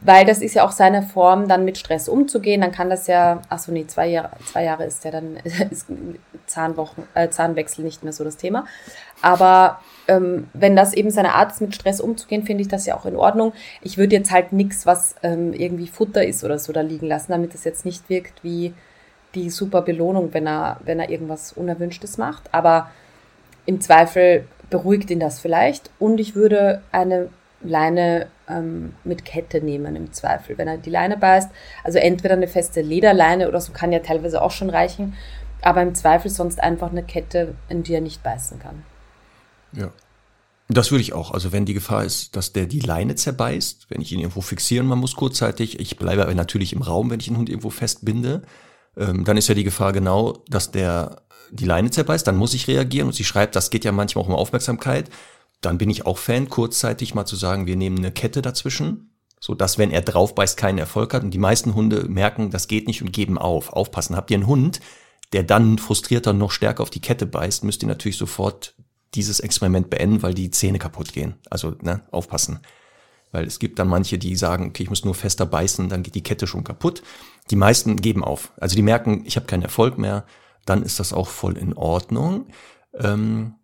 [0.00, 2.60] weil das ist ja auch seine Form, dann mit Stress umzugehen.
[2.60, 5.36] Dann kann das ja, ach so, nee, zwei Jahre, zwei Jahre ist ja dann
[5.70, 5.86] ist
[6.46, 8.64] Zahnwochen, äh, Zahnwechsel nicht mehr so das Thema.
[9.22, 12.96] Aber ähm, wenn das eben seine Art ist, mit Stress umzugehen, finde ich das ja
[12.96, 13.52] auch in Ordnung.
[13.82, 17.32] Ich würde jetzt halt nichts, was ähm, irgendwie Futter ist oder so, da liegen lassen,
[17.32, 18.74] damit es jetzt nicht wirkt wie
[19.34, 22.54] die super Belohnung, wenn er, wenn er irgendwas Unerwünschtes macht.
[22.54, 22.90] Aber
[23.66, 25.90] im Zweifel beruhigt ihn das vielleicht.
[25.98, 27.28] Und ich würde eine
[27.60, 31.50] Leine ähm, mit Kette nehmen im Zweifel, wenn er die Leine beißt.
[31.84, 35.14] Also entweder eine feste Lederleine oder so kann ja teilweise auch schon reichen,
[35.62, 38.84] aber im Zweifel sonst einfach eine Kette, in die er nicht beißen kann.
[39.72, 39.90] Ja.
[40.70, 41.30] Das würde ich auch.
[41.30, 44.86] Also wenn die Gefahr ist, dass der die Leine zerbeißt, wenn ich ihn irgendwo fixieren
[44.86, 48.42] man muss kurzzeitig, ich bleibe aber natürlich im Raum, wenn ich den Hund irgendwo festbinde,
[48.96, 52.68] ähm, dann ist ja die Gefahr genau, dass der die Leine zerbeißt, dann muss ich
[52.68, 55.08] reagieren und sie schreibt, das geht ja manchmal auch um Aufmerksamkeit
[55.60, 59.54] dann bin ich auch Fan, kurzzeitig mal zu sagen, wir nehmen eine Kette dazwischen, so
[59.54, 61.22] dass wenn er drauf beißt, keinen Erfolg hat.
[61.22, 63.72] Und die meisten Hunde merken, das geht nicht und geben auf.
[63.72, 64.16] Aufpassen.
[64.16, 64.80] Habt ihr einen Hund,
[65.32, 68.74] der dann frustrierter noch stärker auf die Kette beißt, müsst ihr natürlich sofort
[69.14, 71.34] dieses Experiment beenden, weil die Zähne kaputt gehen.
[71.50, 72.60] Also ne, aufpassen.
[73.30, 76.14] Weil es gibt dann manche, die sagen, okay, ich muss nur fester beißen, dann geht
[76.14, 77.02] die Kette schon kaputt.
[77.50, 78.52] Die meisten geben auf.
[78.58, 80.24] Also die merken, ich habe keinen Erfolg mehr,
[80.64, 82.48] dann ist das auch voll in Ordnung.
[82.94, 83.54] Ähm,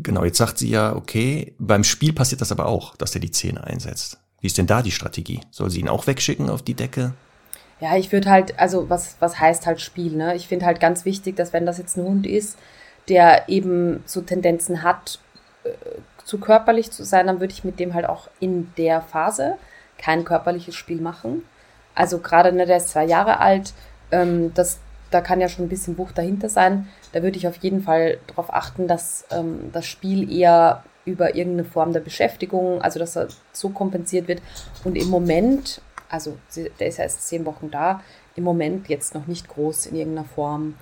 [0.00, 3.32] Genau, jetzt sagt sie ja, okay, beim Spiel passiert das aber auch, dass er die
[3.32, 4.18] Zähne einsetzt.
[4.40, 5.40] Wie ist denn da die Strategie?
[5.50, 7.14] Soll sie ihn auch wegschicken auf die Decke?
[7.80, 10.36] Ja, ich würde halt, also was, was heißt halt Spiel, ne?
[10.36, 12.58] Ich finde halt ganz wichtig, dass wenn das jetzt ein Hund ist,
[13.08, 15.18] der eben so Tendenzen hat,
[15.64, 15.70] äh,
[16.24, 19.56] zu körperlich zu sein, dann würde ich mit dem halt auch in der Phase
[19.96, 21.42] kein körperliches Spiel machen.
[21.96, 23.72] Also gerade, ne, der ist zwei Jahre alt,
[24.12, 24.78] ähm, das,
[25.10, 28.18] da kann ja schon ein bisschen Buch dahinter sein da würde ich auf jeden Fall
[28.26, 33.28] darauf achten, dass ähm, das Spiel eher über irgendeine Form der Beschäftigung, also dass er
[33.52, 34.42] so kompensiert wird.
[34.84, 38.02] Und im Moment, also der ist ja erst zehn Wochen da,
[38.36, 40.74] im Moment jetzt noch nicht groß in irgendeiner Form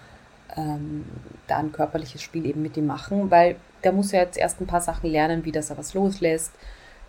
[0.56, 1.04] ähm,
[1.46, 4.66] da ein körperliches Spiel eben mit ihm machen, weil der muss ja jetzt erst ein
[4.66, 6.52] paar Sachen lernen, wie dass er was loslässt,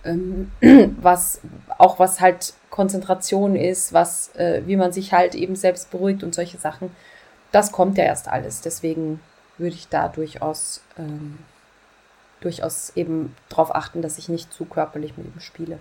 [0.05, 0.51] ähm,
[1.01, 1.41] was
[1.77, 6.33] auch was halt Konzentration ist, was, äh, wie man sich halt eben selbst beruhigt und
[6.33, 6.91] solche Sachen
[7.51, 8.61] das kommt ja erst alles.
[8.61, 9.19] Deswegen
[9.57, 11.39] würde ich da durchaus, ähm,
[12.41, 15.79] durchaus eben darauf achten, dass ich nicht zu körperlich mit ihm spiele.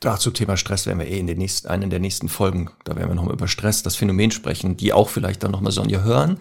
[0.00, 3.10] Dazu Thema Stress werden wir eh in den nächsten, einen der nächsten Folgen, da werden
[3.10, 6.38] wir nochmal über Stress, das Phänomen sprechen, die auch vielleicht dann nochmal Sonja hören.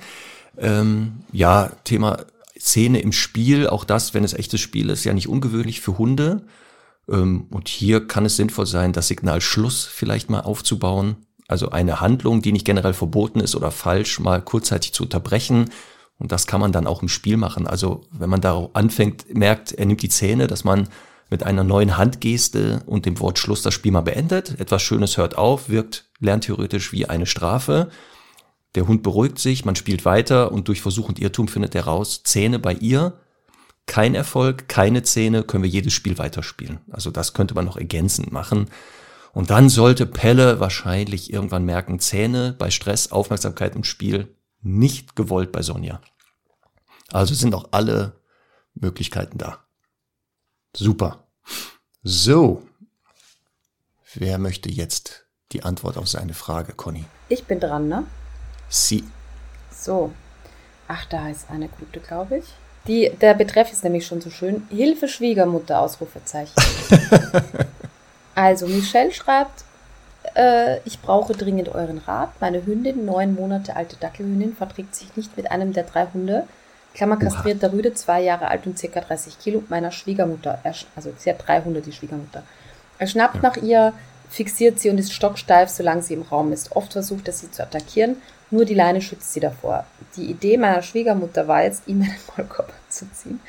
[0.57, 2.25] Ähm, ja, Thema
[2.59, 6.41] Szene im Spiel, auch das, wenn es echtes Spiel ist, ja nicht ungewöhnlich für Hunde.
[7.11, 11.99] Ähm, und hier kann es sinnvoll sein, das Signal Schluss vielleicht mal aufzubauen, also eine
[11.99, 15.69] Handlung, die nicht generell verboten ist oder falsch, mal kurzzeitig zu unterbrechen.
[16.17, 17.67] Und das kann man dann auch im Spiel machen.
[17.67, 20.87] Also wenn man da anfängt, merkt, er nimmt die Zähne, dass man
[21.29, 24.59] mit einer neuen Handgeste und dem Wort Schluss das Spiel mal beendet.
[24.59, 27.89] Etwas Schönes hört auf, wirkt lerntheoretisch wie eine Strafe.
[28.75, 32.21] Der Hund beruhigt sich, man spielt weiter und durch Versuch und Irrtum findet er raus,
[32.23, 33.13] Zähne bei ihr,
[33.85, 36.79] kein Erfolg, keine Zähne, können wir jedes Spiel weiterspielen.
[36.91, 38.69] Also das könnte man noch ergänzend machen.
[39.33, 45.51] Und dann sollte Pelle wahrscheinlich irgendwann merken, Zähne bei Stress, Aufmerksamkeit im Spiel nicht gewollt
[45.51, 46.01] bei Sonja.
[47.11, 48.21] Also sind auch alle
[48.73, 49.65] Möglichkeiten da.
[50.75, 51.27] Super.
[52.03, 52.63] So.
[54.13, 57.05] Wer möchte jetzt die Antwort auf seine Frage, Conny?
[57.29, 58.05] Ich bin dran, ne?
[58.69, 59.03] Sie.
[59.71, 60.13] So.
[60.87, 62.45] Ach, da ist eine gute, glaube ich.
[62.87, 64.67] Die, der Betreff ist nämlich schon so schön.
[64.69, 66.53] Hilfe Schwiegermutter, Ausrufezeichen.
[68.33, 69.65] Also Michelle schreibt,
[70.35, 72.29] äh, ich brauche dringend euren Rat.
[72.39, 76.47] Meine Hündin, neun Monate alte Dackelhündin, verträgt sich nicht mit einem der drei Hunde,
[76.93, 80.59] Klammer kastrierter Rüde, zwei Jahre alt und circa 30 Kilo, meiner Schwiegermutter.
[80.63, 82.43] Also sie hat drei Hunde, die Schwiegermutter.
[82.97, 83.41] Er schnappt ja.
[83.41, 83.93] nach ihr,
[84.29, 86.75] fixiert sie und ist stocksteif, solange sie im Raum ist.
[86.75, 88.17] Oft versucht er sie zu attackieren,
[88.51, 89.85] nur die Leine schützt sie davor.
[90.15, 93.39] Die Idee meiner Schwiegermutter war jetzt, ihm einen Maulkorb zu ziehen,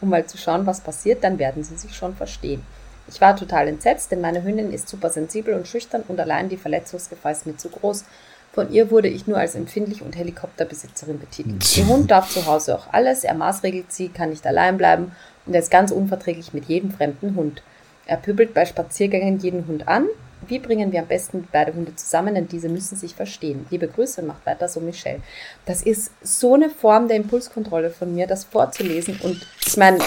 [0.00, 2.62] um mal zu schauen, was passiert, dann werden sie sich schon verstehen.
[3.08, 6.56] Ich war total entsetzt, denn meine Hündin ist super sensibel und schüchtern und allein die
[6.56, 8.04] Verletzungsgefahr ist mir zu groß.
[8.52, 11.64] Von ihr wurde ich nur als empfindlich und Helikopterbesitzerin betitelt.
[11.76, 15.12] Der Hund darf zu Hause auch alles, er maßregelt sie, kann nicht allein bleiben
[15.46, 17.62] und er ist ganz unverträglich mit jedem fremden Hund.
[18.06, 20.06] Er pübelt bei Spaziergängen jeden Hund an.
[20.48, 23.66] Wie bringen wir am besten beide Hunde zusammen, denn diese müssen sich verstehen.
[23.70, 25.20] Liebe Grüße und macht weiter so, Michelle.
[25.66, 29.20] Das ist so eine Form der Impulskontrolle von mir, das vorzulesen.
[29.22, 29.98] Und ich meine,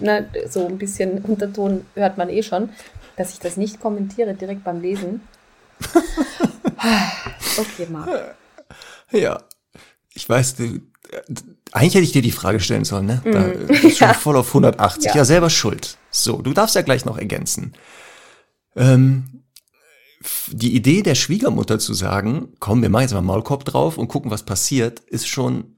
[0.00, 2.70] ne, so ein bisschen Unterton hört man eh schon,
[3.16, 5.20] dass ich das nicht kommentiere direkt beim Lesen.
[7.56, 8.36] okay, Marc.
[9.12, 9.40] Ja,
[10.14, 10.80] ich weiß, du,
[11.72, 13.22] eigentlich hätte ich dir die Frage stellen sollen, ne?
[13.24, 13.90] Da mm.
[13.90, 14.14] schon ja.
[14.14, 15.04] voll auf 180.
[15.04, 15.16] Ja.
[15.16, 15.24] ja.
[15.24, 15.96] selber schuld.
[16.10, 17.74] So, du darfst ja gleich noch ergänzen.
[18.76, 19.44] Ähm,
[20.48, 24.30] die Idee der Schwiegermutter zu sagen, komm, wir machen jetzt mal Maulkorb drauf und gucken,
[24.30, 25.76] was passiert, ist schon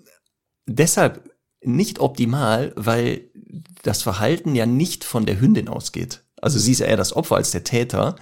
[0.66, 1.30] deshalb
[1.62, 3.30] nicht optimal, weil
[3.82, 6.24] das Verhalten ja nicht von der Hündin ausgeht.
[6.40, 8.16] Also sie ist ja eher das Opfer als der Täter,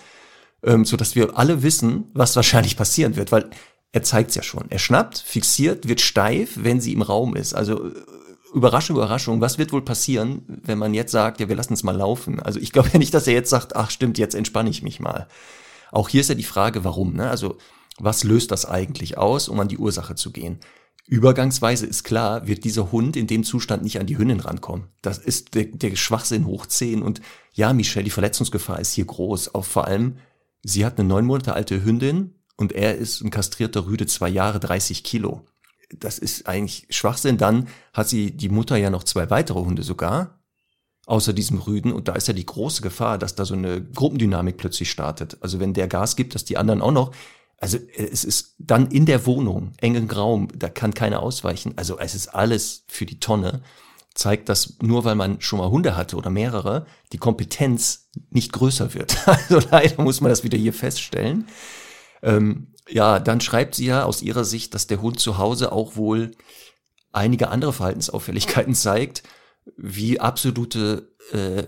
[0.62, 3.48] ähm, so dass wir alle wissen, was wahrscheinlich passieren wird, weil
[3.92, 4.66] er zeigt's ja schon.
[4.70, 7.54] Er schnappt, fixiert, wird steif, wenn sie im Raum ist.
[7.54, 7.94] Also äh,
[8.52, 11.96] Überraschung, Überraschung, was wird wohl passieren, wenn man jetzt sagt, ja, wir lassen es mal
[11.96, 12.40] laufen?
[12.40, 15.00] Also ich glaube ja nicht, dass er jetzt sagt, ach stimmt, jetzt entspanne ich mich
[15.00, 15.28] mal.
[15.92, 17.14] Auch hier ist ja die Frage, warum.
[17.14, 17.30] Ne?
[17.30, 17.58] Also
[17.98, 20.58] was löst das eigentlich aus, um an die Ursache zu gehen?
[21.06, 24.88] Übergangsweise ist klar, wird dieser Hund in dem Zustand nicht an die Hündin rankommen.
[25.02, 27.02] Das ist der, der Schwachsinn hoch 10.
[27.02, 27.20] Und
[27.52, 29.54] ja, Michelle, die Verletzungsgefahr ist hier groß.
[29.54, 30.18] Auch vor allem,
[30.62, 34.60] sie hat eine neun Monate alte Hündin und er ist ein kastrierter Rüde, zwei Jahre,
[34.60, 35.44] 30 Kilo.
[35.98, 37.36] Das ist eigentlich Schwachsinn.
[37.36, 40.40] Dann hat sie die Mutter ja noch zwei weitere Hunde sogar,
[41.06, 41.92] außer diesem Rüden.
[41.92, 45.38] Und da ist ja die große Gefahr, dass da so eine Gruppendynamik plötzlich startet.
[45.40, 47.12] Also wenn der Gas gibt, dass die anderen auch noch.
[47.58, 51.74] Also es ist dann in der Wohnung, engen Raum, da kann keiner ausweichen.
[51.76, 53.62] Also es ist alles für die Tonne.
[54.14, 58.94] Zeigt, dass nur weil man schon mal Hunde hatte oder mehrere, die Kompetenz nicht größer
[58.94, 59.16] wird.
[59.26, 61.46] Also leider muss man das wieder hier feststellen.
[62.22, 65.96] Ähm, ja, dann schreibt sie ja aus ihrer Sicht, dass der Hund zu Hause auch
[65.96, 66.32] wohl
[67.12, 69.22] einige andere Verhaltensauffälligkeiten zeigt,
[69.76, 71.64] wie absolute äh,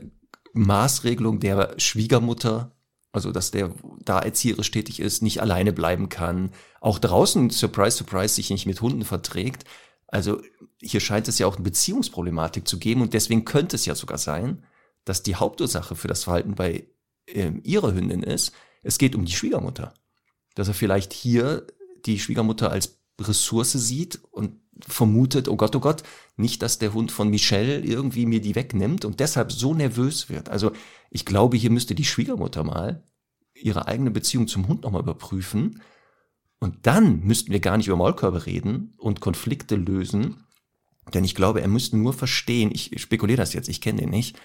[0.52, 2.72] Maßregelung der Schwiegermutter,
[3.12, 3.72] also dass der
[4.04, 8.80] da erzieherisch tätig ist, nicht alleine bleiben kann, auch draußen, surprise, surprise, sich nicht mit
[8.80, 9.64] Hunden verträgt.
[10.08, 10.40] Also
[10.80, 13.02] hier scheint es ja auch eine Beziehungsproblematik zu geben.
[13.02, 14.64] Und deswegen könnte es ja sogar sein,
[15.04, 16.86] dass die Hauptursache für das Verhalten bei
[17.26, 19.94] äh, ihrer Hündin ist, es geht um die Schwiegermutter
[20.54, 21.66] dass er vielleicht hier
[22.04, 26.02] die Schwiegermutter als Ressource sieht und vermutet, oh Gott, oh Gott,
[26.36, 30.48] nicht, dass der Hund von Michelle irgendwie mir die wegnimmt und deshalb so nervös wird.
[30.48, 30.72] Also
[31.10, 33.04] ich glaube, hier müsste die Schwiegermutter mal
[33.54, 35.82] ihre eigene Beziehung zum Hund nochmal überprüfen.
[36.58, 40.44] Und dann müssten wir gar nicht über Maulkörbe reden und Konflikte lösen.
[41.12, 44.38] Denn ich glaube, er müsste nur verstehen, ich spekuliere das jetzt, ich kenne den nicht,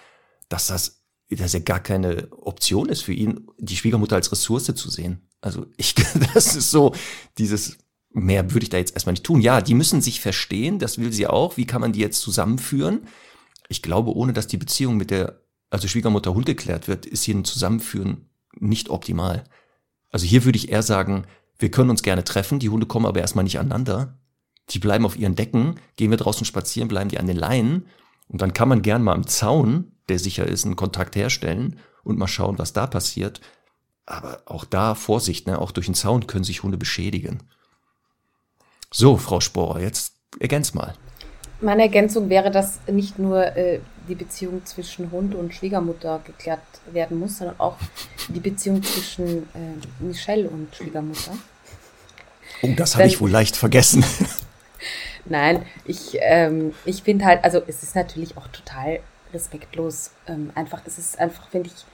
[0.48, 0.97] dass das,
[1.36, 5.28] dass ja gar keine Option ist für ihn, die Schwiegermutter als Ressource zu sehen.
[5.40, 5.94] Also ich,
[6.34, 6.94] das ist so,
[7.36, 7.78] dieses,
[8.10, 9.40] mehr würde ich da jetzt erstmal nicht tun.
[9.40, 11.56] Ja, die müssen sich verstehen, das will sie auch.
[11.56, 13.06] Wie kann man die jetzt zusammenführen?
[13.68, 17.34] Ich glaube, ohne dass die Beziehung mit der, also Schwiegermutter Hund geklärt wird, ist hier
[17.34, 19.44] ein Zusammenführen nicht optimal.
[20.10, 21.26] Also hier würde ich eher sagen,
[21.58, 24.18] wir können uns gerne treffen, die Hunde kommen aber erstmal nicht aneinander.
[24.70, 27.86] Die bleiben auf ihren Decken, gehen wir draußen spazieren, bleiben die an den Leinen.
[28.28, 32.18] Und dann kann man gern mal am Zaun, der sicher ist, einen Kontakt herstellen und
[32.18, 33.40] mal schauen, was da passiert.
[34.06, 35.60] Aber auch da Vorsicht, ne?
[35.60, 37.42] auch durch den Zaun können sich Hunde beschädigen.
[38.90, 40.94] So, Frau Sporer, jetzt ergänz mal.
[41.60, 46.60] Meine Ergänzung wäre, dass nicht nur äh, die Beziehung zwischen Hund und Schwiegermutter geklärt
[46.92, 47.76] werden muss, sondern auch
[48.28, 51.32] die Beziehung zwischen äh, Michelle und Schwiegermutter.
[52.62, 54.04] Oh, das habe ich wohl leicht vergessen.
[55.24, 59.00] Nein, ich, ähm, ich finde halt, also es ist natürlich auch total
[59.32, 60.12] respektlos.
[60.26, 61.84] Ähm, einfach, es ist einfach, finde ich,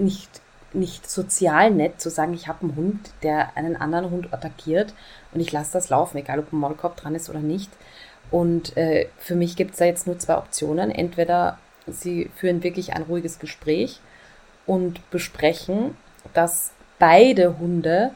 [0.00, 0.40] nicht
[0.72, 4.92] nicht sozial nett zu sagen, ich habe einen Hund, der einen anderen Hund attackiert
[5.32, 7.70] und ich lasse das laufen, egal ob ein Maulkorb dran ist oder nicht.
[8.30, 10.90] Und äh, für mich gibt es da jetzt nur zwei Optionen.
[10.90, 14.00] Entweder sie führen wirklich ein ruhiges Gespräch
[14.66, 15.96] und besprechen,
[16.34, 18.10] dass beide Hunde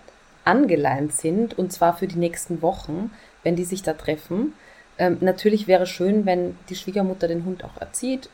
[0.44, 3.10] angeleint sind und zwar für die nächsten Wochen,
[3.42, 4.52] wenn die sich da treffen.
[5.02, 8.28] Ähm, natürlich wäre schön, wenn die Schwiegermutter den Hund auch erzieht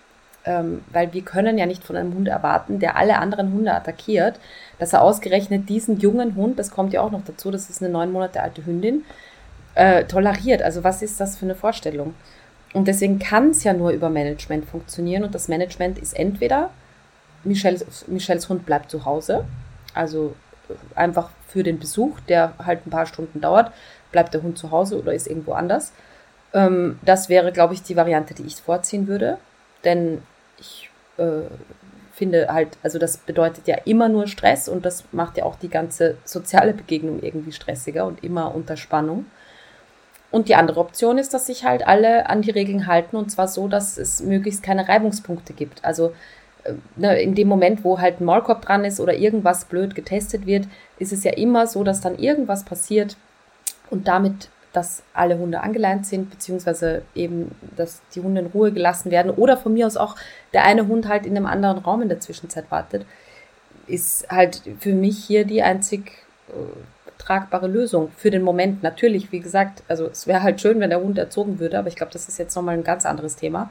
[0.49, 4.41] ähm, weil wir können ja nicht von einem Hund erwarten, der alle anderen Hunde attackiert,
[4.79, 7.93] dass er ausgerechnet diesen jungen Hund, das kommt ja auch noch dazu, das ist eine
[7.93, 9.05] neun Monate alte Hündin,
[9.75, 10.63] äh, toleriert.
[10.63, 12.15] Also was ist das für eine Vorstellung?
[12.73, 15.25] Und deswegen kann es ja nur über Management funktionieren.
[15.25, 16.71] Und das Management ist entweder
[17.45, 19.45] Michelles, Michelles Hund bleibt zu Hause,
[19.95, 20.35] also
[20.95, 23.73] einfach für den Besuch, der halt ein paar Stunden dauert,
[24.13, 25.93] bleibt der Hund zu Hause oder ist irgendwo anders.
[26.59, 29.39] Ähm, das wäre, glaube ich, die Variante, die ich vorziehen würde.
[29.85, 30.23] Denn
[30.59, 31.43] ich äh,
[32.13, 35.69] finde halt, also das bedeutet ja immer nur Stress und das macht ja auch die
[35.69, 39.27] ganze soziale Begegnung irgendwie stressiger und immer unter Spannung.
[40.31, 43.49] Und die andere Option ist, dass sich halt alle an die Regeln halten und zwar
[43.49, 45.85] so, dass es möglichst keine Reibungspunkte gibt.
[45.85, 46.13] Also
[46.65, 50.45] äh, ne, in dem Moment, wo halt ein Maulkorb dran ist oder irgendwas blöd getestet
[50.45, 50.67] wird,
[50.99, 53.17] ist es ja immer so, dass dann irgendwas passiert
[53.91, 59.11] und damit, dass alle Hunde angeleint sind, beziehungsweise eben, dass die Hunde in Ruhe gelassen
[59.11, 60.17] werden oder von mir aus auch
[60.53, 63.07] der eine Hund halt in einem anderen Raum in der Zwischenzeit wartet,
[63.87, 66.13] ist halt für mich hier die einzig
[66.49, 66.53] äh,
[67.19, 68.83] tragbare Lösung für den Moment.
[68.83, 71.97] Natürlich, wie gesagt, also es wäre halt schön, wenn der Hund erzogen würde, aber ich
[71.97, 73.71] glaube, das ist jetzt nochmal ein ganz anderes Thema.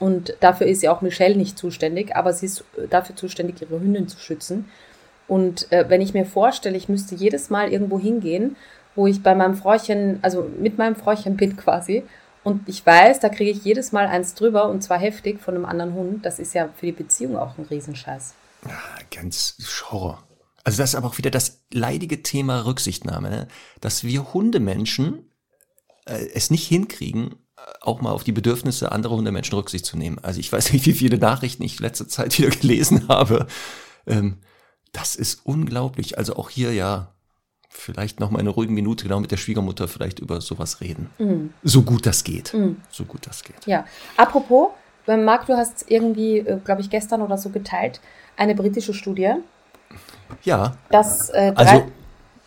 [0.00, 4.08] Und dafür ist ja auch Michelle nicht zuständig, aber sie ist dafür zuständig, ihre Hündin
[4.08, 4.68] zu schützen.
[5.28, 8.56] Und äh, wenn ich mir vorstelle, ich müsste jedes Mal irgendwo hingehen,
[8.94, 12.04] wo ich bei meinem Fräuchen, also mit meinem Fräuchen bin quasi,
[12.44, 15.64] und ich weiß, da kriege ich jedes Mal eins drüber und zwar heftig von einem
[15.64, 18.34] anderen Hund, das ist ja für die Beziehung auch ein Riesenscheiß.
[18.68, 18.78] Ja,
[19.10, 19.56] ganz
[19.90, 20.22] Horror.
[20.62, 23.48] Also das ist aber auch wieder das leidige Thema Rücksichtnahme, ne?
[23.80, 25.30] dass wir Hundemenschen
[26.06, 30.18] äh, es nicht hinkriegen, äh, auch mal auf die Bedürfnisse anderer Hundemenschen Rücksicht zu nehmen.
[30.22, 33.46] Also ich weiß nicht, wie viele Nachrichten ich letzte Zeit wieder gelesen habe.
[34.06, 34.38] Ähm,
[34.92, 36.18] das ist unglaublich.
[36.18, 37.13] Also auch hier ja
[37.76, 41.10] vielleicht noch mal eine ruhige Minute genau mit der Schwiegermutter vielleicht über sowas reden.
[41.18, 41.52] Mhm.
[41.62, 42.54] So gut das geht.
[42.54, 42.80] Mhm.
[42.90, 43.66] So gut das geht.
[43.66, 43.84] Ja.
[44.16, 44.68] Apropos,
[45.06, 48.00] Marc, du hast irgendwie, äh, glaube ich, gestern oder so geteilt,
[48.36, 49.34] eine britische Studie
[50.42, 50.74] ja.
[50.90, 51.84] Das, äh, also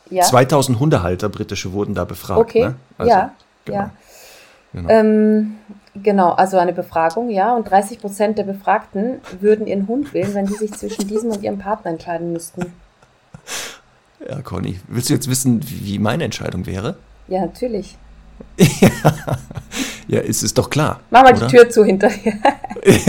[0.09, 0.23] ja.
[0.23, 2.39] 2000 Hundehalter britische wurden da befragt.
[2.39, 2.65] Okay.
[2.65, 2.75] Ne?
[2.97, 3.34] Also, ja.
[3.65, 3.78] Genau.
[3.78, 3.91] Ja.
[4.73, 4.89] Genau.
[4.89, 5.55] Ähm,
[5.95, 7.55] genau, also eine Befragung, ja.
[7.55, 11.43] Und 30 Prozent der Befragten würden ihren Hund wählen, wenn sie sich zwischen diesem und
[11.43, 12.73] ihrem Partner entscheiden müssten.
[14.20, 16.97] Ja, Conny, willst du jetzt wissen, wie meine Entscheidung wäre?
[17.28, 17.97] Ja, natürlich.
[20.07, 21.01] ja, ist es doch klar.
[21.09, 21.47] Mach mal oder?
[21.47, 22.34] die Tür zu hinterher.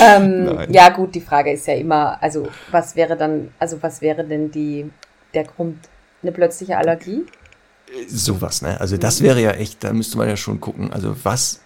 [0.00, 4.24] ähm, ja, gut, die Frage ist ja immer, also was wäre dann, also was wäre
[4.24, 4.90] denn die,
[5.34, 5.78] der Grund?
[6.22, 7.24] Eine plötzliche Allergie?
[8.06, 8.80] Sowas, ne?
[8.80, 11.60] Also das wäre ja echt, da müsste man ja schon gucken, also was,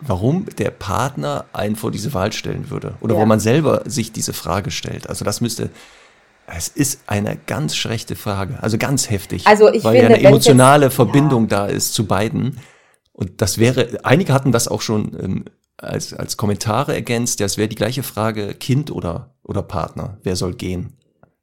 [0.00, 2.94] warum der Partner einen vor diese Wahl stellen würde.
[3.00, 3.20] Oder ja.
[3.20, 5.08] wo man selber sich diese Frage stellt.
[5.08, 5.70] Also das müsste,
[6.46, 9.46] es ist eine ganz schlechte Frage, also ganz heftig.
[9.46, 11.48] Also ich weil finde, ja eine emotionale jetzt, Verbindung ja.
[11.48, 12.60] da ist zu beiden.
[13.12, 15.44] Und das wäre, einige hatten das auch schon ähm,
[15.76, 20.54] als, als Kommentare ergänzt, das wäre die gleiche Frage, Kind oder, oder Partner, wer soll
[20.54, 20.94] gehen?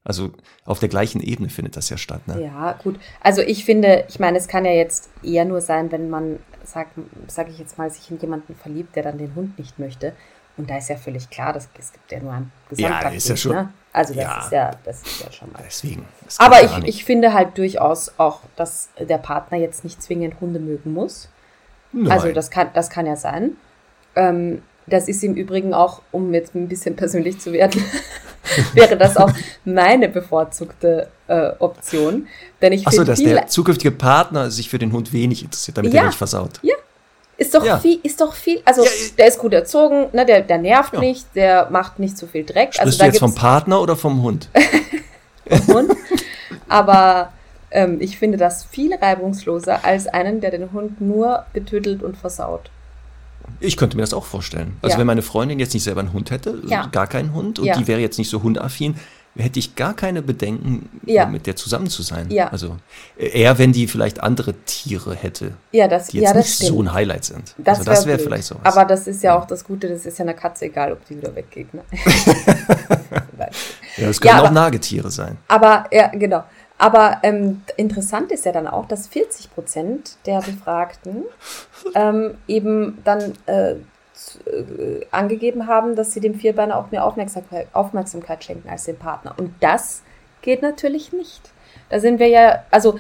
[0.04, 0.32] Also
[0.66, 2.28] auf der gleichen Ebene findet das ja statt.
[2.28, 2.44] Ne?
[2.44, 3.00] Ja, gut.
[3.22, 6.94] Also ich finde, ich meine, es kann ja jetzt eher nur sein, wenn man, sagt,
[7.28, 10.14] sage ich jetzt mal, sich in jemanden verliebt, der dann den Hund nicht möchte.
[10.58, 13.12] Und da ist ja völlig klar, dass es gibt ja nur ein Gesamtpaket.
[13.12, 13.56] Ja, ist ja schon.
[13.56, 13.74] Ne?
[13.94, 14.40] Also das ja.
[14.44, 15.62] ist ja, das ist ja schon mal.
[15.66, 16.06] Deswegen.
[16.38, 20.94] Aber ich, ich finde halt durchaus auch, dass der Partner jetzt nicht zwingend Hunde mögen
[20.94, 21.30] muss.
[21.92, 22.12] Nein.
[22.12, 23.58] Also das kann, das kann ja sein.
[24.16, 27.84] Ähm, das ist im Übrigen auch, um jetzt ein bisschen persönlich zu werden,
[28.74, 29.32] wäre das auch
[29.66, 32.28] meine bevorzugte äh, Option.
[32.62, 36.02] Denn ich Achso, dass der zukünftige Partner sich für den Hund wenig interessiert, damit ja,
[36.02, 36.60] er nicht versaut.
[36.62, 36.76] Ja.
[37.42, 37.80] Ist doch ja.
[37.80, 41.00] viel, ist doch viel, also ja, der ist gut erzogen, ne, der, der nervt ja.
[41.00, 42.76] nicht, der macht nicht so viel Dreck.
[42.76, 44.48] Sprichst also, du jetzt vom Partner oder vom Hund?
[45.50, 45.92] vom Hund.
[46.70, 47.34] Aber
[47.72, 52.70] ähm, ich finde das viel reibungsloser als einen, der den Hund nur betüttelt und versaut.
[53.60, 54.78] Ich könnte mir das auch vorstellen.
[54.84, 56.62] Also wenn meine Freundin jetzt nicht selber einen Hund hätte,
[56.92, 58.98] gar keinen Hund, und die wäre jetzt nicht so hundaffin,
[59.36, 62.30] hätte ich gar keine Bedenken, mit der zusammen zu sein.
[62.30, 62.50] Ja.
[62.50, 62.78] Also
[63.18, 66.70] eher, wenn die vielleicht andere Tiere hätte, ja, das, die jetzt ja, nicht stimmt.
[66.70, 67.56] so ein Highlight sind.
[67.58, 68.66] Das also das wäre wär vielleicht sowas.
[68.66, 71.18] Aber das ist ja auch das Gute, das ist ja einer Katze egal, ob die
[71.18, 71.74] wieder weggeht.
[71.74, 71.82] Ne?
[73.98, 75.38] ja, es können auch aber, Nagetiere sein.
[75.48, 76.44] Aber, ja, genau.
[76.78, 81.26] Aber ähm, interessant ist ja dann auch, dass 40 Prozent der Befragten
[81.94, 83.76] ähm, eben dann äh,
[84.46, 89.34] äh, angegeben haben, dass sie dem Vierbeiner auch mehr Aufmerksamkeit, Aufmerksamkeit schenken als dem Partner.
[89.38, 90.04] Und das
[90.42, 91.52] geht natürlich nicht.
[91.90, 93.00] Da sind wir ja, also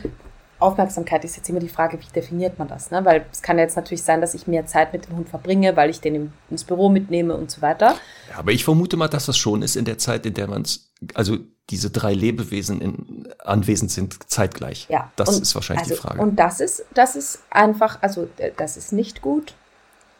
[0.62, 2.92] Aufmerksamkeit ist jetzt immer die Frage, wie definiert man das?
[2.92, 3.04] Ne?
[3.04, 5.90] Weil es kann jetzt natürlich sein, dass ich mehr Zeit mit dem Hund verbringe, weil
[5.90, 7.96] ich den ins Büro mitnehme und so weiter.
[8.30, 10.62] Ja, aber ich vermute mal, dass das schon ist in der Zeit, in der man
[10.62, 11.38] es, also
[11.70, 14.88] diese drei Lebewesen in, anwesend sind, zeitgleich.
[14.90, 15.12] Ja.
[15.16, 16.22] Das ist wahrscheinlich also, die Frage.
[16.22, 19.56] Und das ist, das ist einfach, also äh, das ist nicht gut.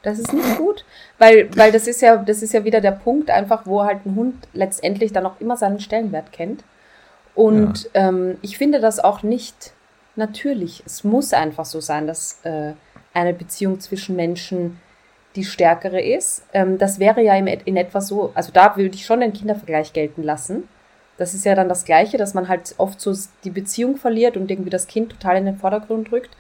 [0.04, 0.84] Das ist nicht gut,
[1.20, 4.16] weil, weil das ist ja, das ist ja wieder der Punkt, einfach, wo halt ein
[4.16, 6.64] Hund letztendlich dann auch immer seinen Stellenwert kennt.
[7.36, 8.10] Und ja.
[8.10, 9.74] ähm, ich finde das auch nicht
[10.16, 10.84] natürlich.
[10.86, 12.74] Es muss einfach so sein, dass, äh,
[13.14, 14.80] eine Beziehung zwischen Menschen
[15.36, 16.44] die stärkere ist.
[16.54, 19.94] Ähm, das wäre ja in, in etwa so, also da würde ich schon den Kindervergleich
[19.94, 20.68] gelten lassen.
[21.18, 24.50] Das ist ja dann das Gleiche, dass man halt oft so die Beziehung verliert und
[24.50, 26.32] irgendwie das Kind total in den Vordergrund rückt.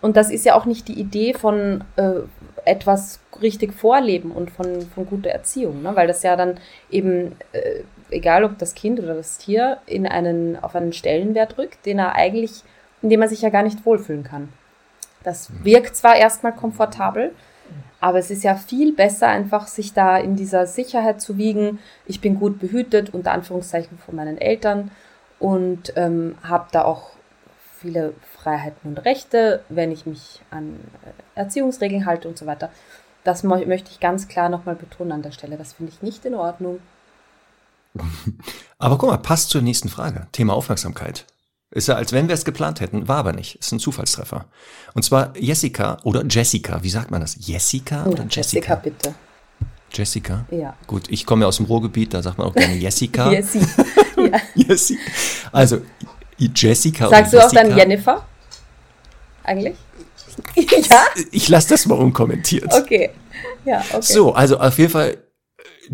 [0.00, 2.20] Und das ist ja auch nicht die Idee von äh,
[2.64, 5.94] etwas richtig vorleben und von, von guter Erziehung, ne?
[5.94, 6.58] weil das ja dann
[6.90, 11.86] eben, äh, egal ob das Kind oder das Tier, in einen, auf einen Stellenwert rückt,
[11.86, 12.62] den er eigentlich,
[13.02, 14.48] in dem er sich ja gar nicht wohlfühlen kann.
[15.22, 17.32] Das wirkt zwar erstmal komfortabel,
[18.00, 21.78] aber es ist ja viel besser, einfach sich da in dieser Sicherheit zu wiegen.
[22.04, 24.90] Ich bin gut behütet, unter Anführungszeichen von meinen Eltern
[25.38, 27.10] und ähm, habe da auch
[27.80, 28.14] viele
[28.46, 32.70] Freiheiten und Rechte, wenn ich mich an äh, Erziehungsregeln halte und so weiter.
[33.24, 35.56] Das möchte ich ganz klar nochmal betonen an der Stelle.
[35.56, 36.78] Das finde ich nicht in Ordnung.
[38.78, 40.28] Aber guck mal, passt zur nächsten Frage.
[40.30, 41.26] Thema Aufmerksamkeit.
[41.72, 43.56] Ist ja, als wenn wir es geplant hätten, war aber nicht.
[43.56, 44.44] Ist ein Zufallstreffer.
[44.94, 46.80] Und zwar Jessica oder Jessica.
[46.84, 47.36] Wie sagt man das?
[47.40, 48.40] Jessica oder ja, Jessica?
[48.40, 49.14] Jessica, bitte.
[49.92, 50.46] Jessica?
[50.52, 50.76] Ja.
[50.86, 53.32] Gut, ich komme ja aus dem Ruhrgebiet, da sagt man auch gerne Jessica.
[53.32, 53.66] Jessie.
[54.16, 54.40] ja.
[54.54, 54.98] Jessie.
[55.50, 55.80] Also,
[56.38, 58.24] Jessica Sagst du auch dann Jennifer?
[59.46, 59.76] Eigentlich?
[60.90, 61.04] ja?
[61.30, 62.72] Ich lasse das mal unkommentiert.
[62.72, 63.10] Okay.
[63.64, 64.02] Ja, okay.
[64.02, 65.18] So, also auf jeden Fall,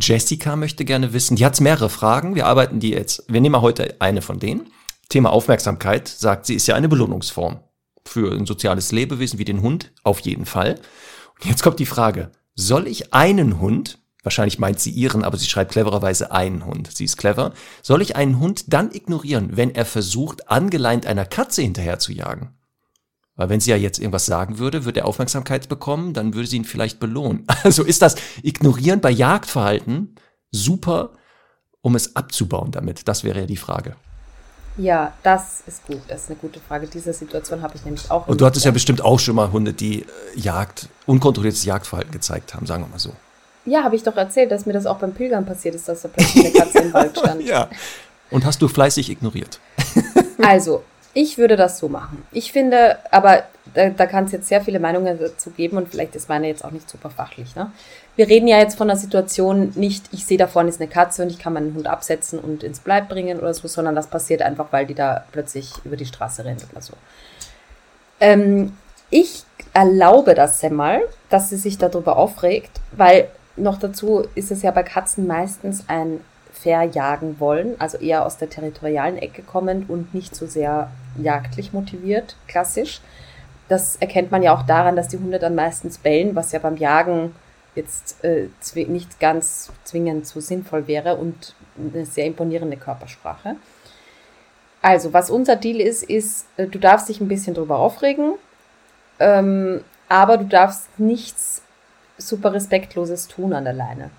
[0.01, 2.35] Jessica möchte gerne wissen, die hat mehrere Fragen.
[2.35, 4.71] Wir arbeiten die jetzt, wir nehmen mal heute eine von denen.
[5.11, 7.61] Thema Aufmerksamkeit, sagt sie, ist ja eine Belohnungsform.
[8.07, 10.81] Für ein soziales Lebewesen wie den Hund auf jeden Fall.
[11.35, 15.47] Und jetzt kommt die Frage, soll ich einen Hund, wahrscheinlich meint sie ihren, aber sie
[15.47, 19.85] schreibt clevererweise einen Hund, sie ist clever, soll ich einen Hund dann ignorieren, wenn er
[19.85, 22.55] versucht, angeleint einer Katze hinterher zu jagen?
[23.43, 26.59] Weil wenn sie ja jetzt irgendwas sagen würde, würde er Aufmerksamkeit bekommen, dann würde sie
[26.59, 27.45] ihn vielleicht belohnen.
[27.65, 28.15] Also ist das
[28.45, 30.15] Ignorieren bei Jagdverhalten
[30.53, 31.11] super,
[31.81, 33.09] um es abzubauen damit?
[33.09, 33.97] Das wäre ja die Frage.
[34.77, 36.03] Ja, das ist gut.
[36.07, 36.87] Das ist eine gute Frage.
[36.87, 38.29] Diese Situation habe ich nämlich auch.
[38.29, 42.55] Und du hattest ja bestimmt auch schon mal Hunde, die äh, Jagd, unkontrolliertes Jagdverhalten gezeigt
[42.55, 43.11] haben, sagen wir mal so.
[43.65, 46.09] Ja, habe ich doch erzählt, dass mir das auch beim Pilgern passiert ist, dass da
[46.11, 47.43] plötzlich eine Katze im Wald stand.
[47.43, 47.69] Ja.
[48.31, 49.59] Und hast du fleißig ignoriert?
[50.41, 50.85] also,
[51.15, 52.25] ich würde das so machen.
[52.33, 53.45] Ich finde, aber
[53.75, 56.65] da, da kann es jetzt sehr viele Meinungen dazu geben und vielleicht ist meine jetzt
[56.65, 57.55] auch nicht super fachlich.
[57.55, 57.71] Ne?
[58.17, 61.23] wir reden ja jetzt von einer Situation nicht, ich sehe da vorne ist eine Katze
[61.23, 64.43] und ich kann meinen Hund absetzen und ins Bleib bringen oder so, sondern das passiert
[64.43, 66.93] einfach, weil die da plötzlich über die Straße rennt oder so.
[68.21, 68.77] Ähm,
[69.09, 71.01] ich erlaube das Semmel,
[71.31, 76.21] dass sie sich darüber aufregt, weil noch dazu ist es ja bei Katzen meistens ein
[76.63, 82.37] Verjagen wollen, also eher aus der territorialen Ecke kommend und nicht so sehr jagdlich motiviert,
[82.47, 83.01] klassisch.
[83.69, 86.77] Das erkennt man ja auch daran, dass die Hunde dann meistens bellen, was ja beim
[86.77, 87.35] Jagen
[87.75, 88.49] jetzt äh,
[88.87, 93.57] nicht ganz zwingend so sinnvoll wäre und eine sehr imponierende Körpersprache.
[94.83, 98.35] Also, was unser Deal ist, ist, äh, du darfst dich ein bisschen drüber aufregen,
[99.21, 101.63] ähm, aber du darfst nichts
[102.19, 104.11] super Respektloses tun an der Leine.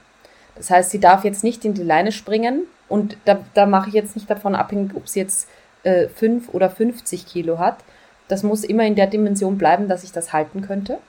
[0.56, 3.96] Das heißt, sie darf jetzt nicht in die Leine springen und da, da mache ich
[3.96, 5.48] jetzt nicht davon abhängig, ob sie jetzt
[5.84, 7.78] äh, 5 oder 50 Kilo hat.
[8.28, 11.00] Das muss immer in der Dimension bleiben, dass ich das halten könnte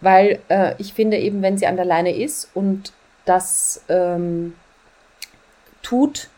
[0.00, 2.92] weil äh, ich finde eben, wenn sie an der Leine ist und
[3.24, 4.54] das ähm,
[5.82, 6.28] tut,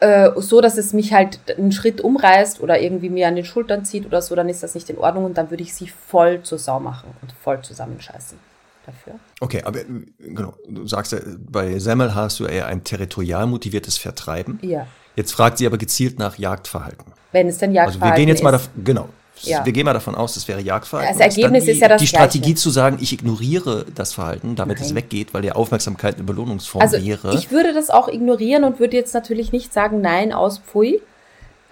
[0.00, 3.84] äh, so dass es mich halt einen Schritt umreißt oder irgendwie mir an den Schultern
[3.84, 6.42] zieht oder so, dann ist das nicht in Ordnung und dann würde ich sie voll
[6.42, 8.38] zur Sau machen und voll zusammenscheißen
[8.86, 9.14] dafür.
[9.40, 9.80] Okay, aber
[10.18, 14.58] genau, du sagst ja, bei Semmel hast du eher ein territorial motiviertes Vertreiben.
[14.62, 14.86] Ja.
[15.16, 17.12] Jetzt fragt sie aber gezielt nach Jagdverhalten.
[17.32, 18.02] Wenn es denn Jagdverhalten ist.
[18.02, 18.44] Also wir gehen jetzt ist.
[18.44, 19.08] mal davon, genau,
[19.44, 19.64] ja.
[19.64, 21.18] Wir gehen mal davon aus, das wäre Jagdverhalten.
[21.18, 22.54] Das Ergebnis die, ist ja das Die Strategie Gleiche.
[22.56, 24.86] zu sagen, ich ignoriere das Verhalten, damit Nein.
[24.86, 27.34] es weggeht, weil die Aufmerksamkeit eine Belohnungsform also wäre.
[27.34, 31.00] Ich würde das auch ignorieren und würde jetzt natürlich nicht sagen, nein, aus Pfui.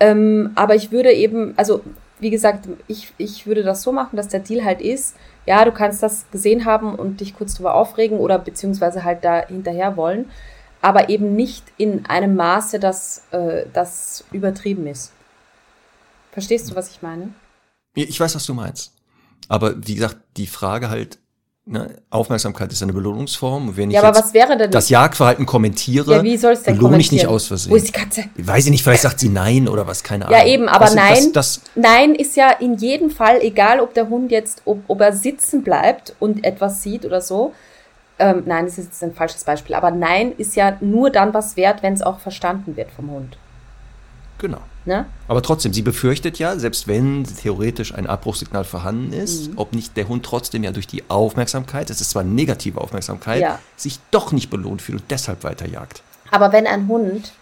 [0.00, 1.82] Ähm, aber ich würde eben, also
[2.20, 5.16] wie gesagt, ich, ich würde das so machen, dass der Deal halt ist,
[5.46, 9.46] ja, du kannst das gesehen haben und dich kurz drüber aufregen oder beziehungsweise halt da
[9.46, 10.30] hinterher wollen,
[10.82, 15.12] aber eben nicht in einem Maße, dass äh, das übertrieben ist.
[16.32, 17.34] Verstehst du, was ich meine?
[17.94, 18.94] Ich weiß, was du meinst.
[19.48, 21.18] Aber wie gesagt, die Frage halt,
[21.70, 23.76] ne, Aufmerksamkeit ist eine Belohnungsform.
[23.76, 26.98] Wenn ich ja, aber was wäre denn das Jagdverhalten kommentiere, ja, wie soll's denn belohne
[26.98, 27.72] ich nicht aus Versehen.
[27.72, 28.24] Wo ist die Katze?
[28.36, 30.38] Weiß ich nicht, vielleicht sagt sie nein oder was, keine Ahnung.
[30.38, 33.94] Ja, eben, aber das, nein, das, das, nein ist ja in jedem Fall, egal ob
[33.94, 37.54] der Hund jetzt, ob, ob er sitzen bleibt und etwas sieht oder so.
[38.18, 39.74] Ähm, nein, das ist jetzt ein falsches Beispiel.
[39.74, 43.38] Aber nein ist ja nur dann was wert, wenn es auch verstanden wird vom Hund.
[44.40, 44.60] Genau.
[44.86, 45.04] Ne?
[45.28, 49.58] Aber trotzdem, sie befürchtet ja, selbst wenn theoretisch ein Abbruchssignal vorhanden ist, mhm.
[49.58, 53.58] ob nicht der Hund trotzdem ja durch die Aufmerksamkeit, es ist zwar negative Aufmerksamkeit, ja.
[53.76, 56.02] sich doch nicht belohnt fühlt und deshalb weiterjagt.
[56.30, 57.32] Aber wenn ein Hund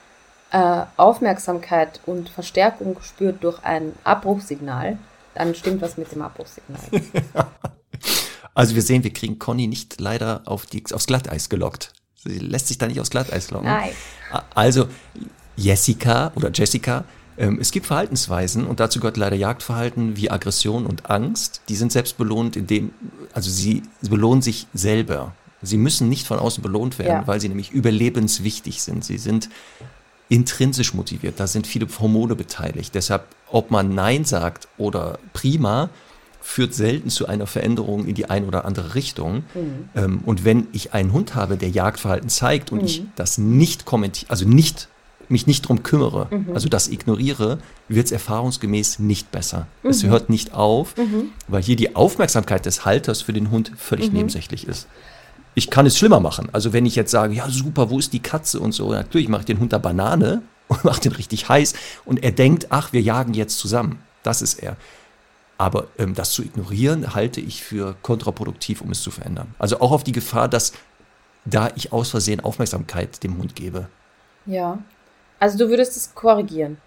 [0.50, 4.98] äh, Aufmerksamkeit und Verstärkung spürt durch ein Abbruchssignal,
[5.34, 6.80] dann stimmt was mit dem Abbruchsignal.
[8.54, 11.92] Also wir sehen, wir kriegen Conny nicht leider auf die, aufs Glatteis gelockt.
[12.16, 13.68] Sie lässt sich da nicht aufs Glatteis locken.
[13.68, 13.90] Nein.
[14.52, 14.88] Also
[15.58, 17.04] Jessica oder Jessica,
[17.36, 21.62] ähm, es gibt Verhaltensweisen und dazu gehört leider Jagdverhalten wie Aggression und Angst.
[21.68, 22.90] Die sind selbst belohnt, indem,
[23.32, 25.34] also sie belohnen sich selber.
[25.60, 27.26] Sie müssen nicht von außen belohnt werden, Ja.
[27.26, 29.04] weil sie nämlich überlebenswichtig sind.
[29.04, 29.48] Sie sind
[30.28, 31.40] intrinsisch motiviert.
[31.40, 32.94] Da sind viele Hormone beteiligt.
[32.94, 35.90] Deshalb, ob man Nein sagt oder prima,
[36.40, 39.42] führt selten zu einer Veränderung in die eine oder andere Richtung.
[39.96, 44.30] Ähm, und wenn ich einen Hund habe, der Jagdverhalten zeigt und ich das nicht kommentiere,
[44.30, 44.88] also nicht
[45.30, 47.58] mich nicht drum kümmere, also das ignoriere,
[47.88, 49.66] wird es erfahrungsgemäß nicht besser.
[49.82, 50.94] Es hört nicht auf,
[51.48, 54.88] weil hier die Aufmerksamkeit des Halters für den Hund völlig nebensächlich ist.
[55.54, 56.48] Ich kann es schlimmer machen.
[56.52, 59.40] Also wenn ich jetzt sage, ja super, wo ist die Katze und so, natürlich mache
[59.40, 61.74] ich den Hund da Banane und mache den richtig heiß
[62.04, 63.98] und er denkt, ach, wir jagen jetzt zusammen.
[64.22, 64.76] Das ist er.
[65.56, 69.54] Aber ähm, das zu ignorieren, halte ich für kontraproduktiv, um es zu verändern.
[69.58, 70.72] Also auch auf die Gefahr, dass
[71.44, 73.88] da ich aus Versehen Aufmerksamkeit dem Hund gebe.
[74.46, 74.78] Ja.
[75.40, 76.78] Also du würdest es korrigieren.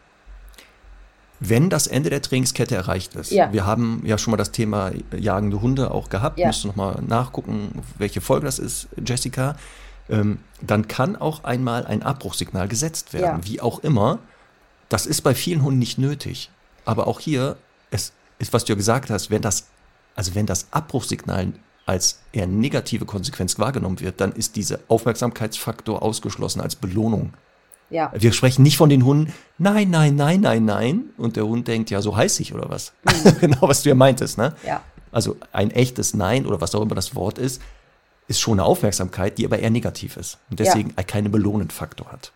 [1.39, 3.51] Wenn das Ende der Trainingskette erreicht ist, Ja.
[3.51, 6.47] wir haben ja schon mal das Thema jagende Hunde auch gehabt, Ja.
[6.47, 9.55] müsst nochmal nachgucken, welche Folge das ist, Jessica,
[10.09, 13.47] ähm, dann kann auch einmal ein Abbruchsignal gesetzt werden, Ja.
[13.47, 14.19] wie auch immer.
[14.89, 16.51] Das ist bei vielen Hunden nicht nötig.
[16.85, 17.57] Aber auch hier,
[17.89, 19.67] es ist, was du ja gesagt hast, wenn das,
[20.15, 21.53] also wenn das Abbruchsignal
[21.87, 27.33] als eher negative Konsequenz wahrgenommen wird, dann ist dieser Aufmerksamkeitsfaktor ausgeschlossen als Belohnung.
[27.91, 28.11] Ja.
[28.15, 31.03] Wir sprechen nicht von den Hunden, nein, nein, nein, nein, nein.
[31.17, 32.93] Und der Hund denkt, ja, so heiß ich oder was.
[33.41, 34.53] genau, was du ja meintest, ne?
[34.65, 34.81] Ja.
[35.11, 37.61] Also ein echtes Nein oder was auch immer das Wort ist,
[38.29, 42.31] ist schon eine Aufmerksamkeit, die aber eher negativ ist und deswegen keinen belohnenden Faktor hat.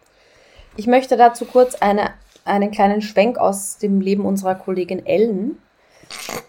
[0.75, 2.09] Ich möchte dazu kurz eine,
[2.43, 5.57] einen kleinen Schwenk aus dem Leben unserer Kollegin Ellen.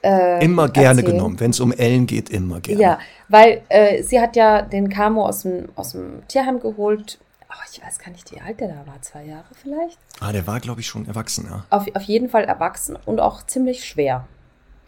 [0.03, 1.17] äh, Immer gerne erzählen.
[1.19, 1.39] genommen.
[1.39, 2.83] Wenn es um Ellen geht, immer gerne.
[2.83, 2.99] Ja,
[3.29, 7.21] weil äh, sie hat ja den Camo aus dem, aus dem Tierheim geholt.
[7.49, 9.01] Oh, ich weiß gar nicht, wie alt der da war.
[9.03, 9.99] Zwei Jahre vielleicht?
[10.21, 11.65] Ah, der war, glaube ich, schon erwachsen, ja.
[11.71, 14.27] Auf, auf jeden Fall erwachsen und auch ziemlich schwer.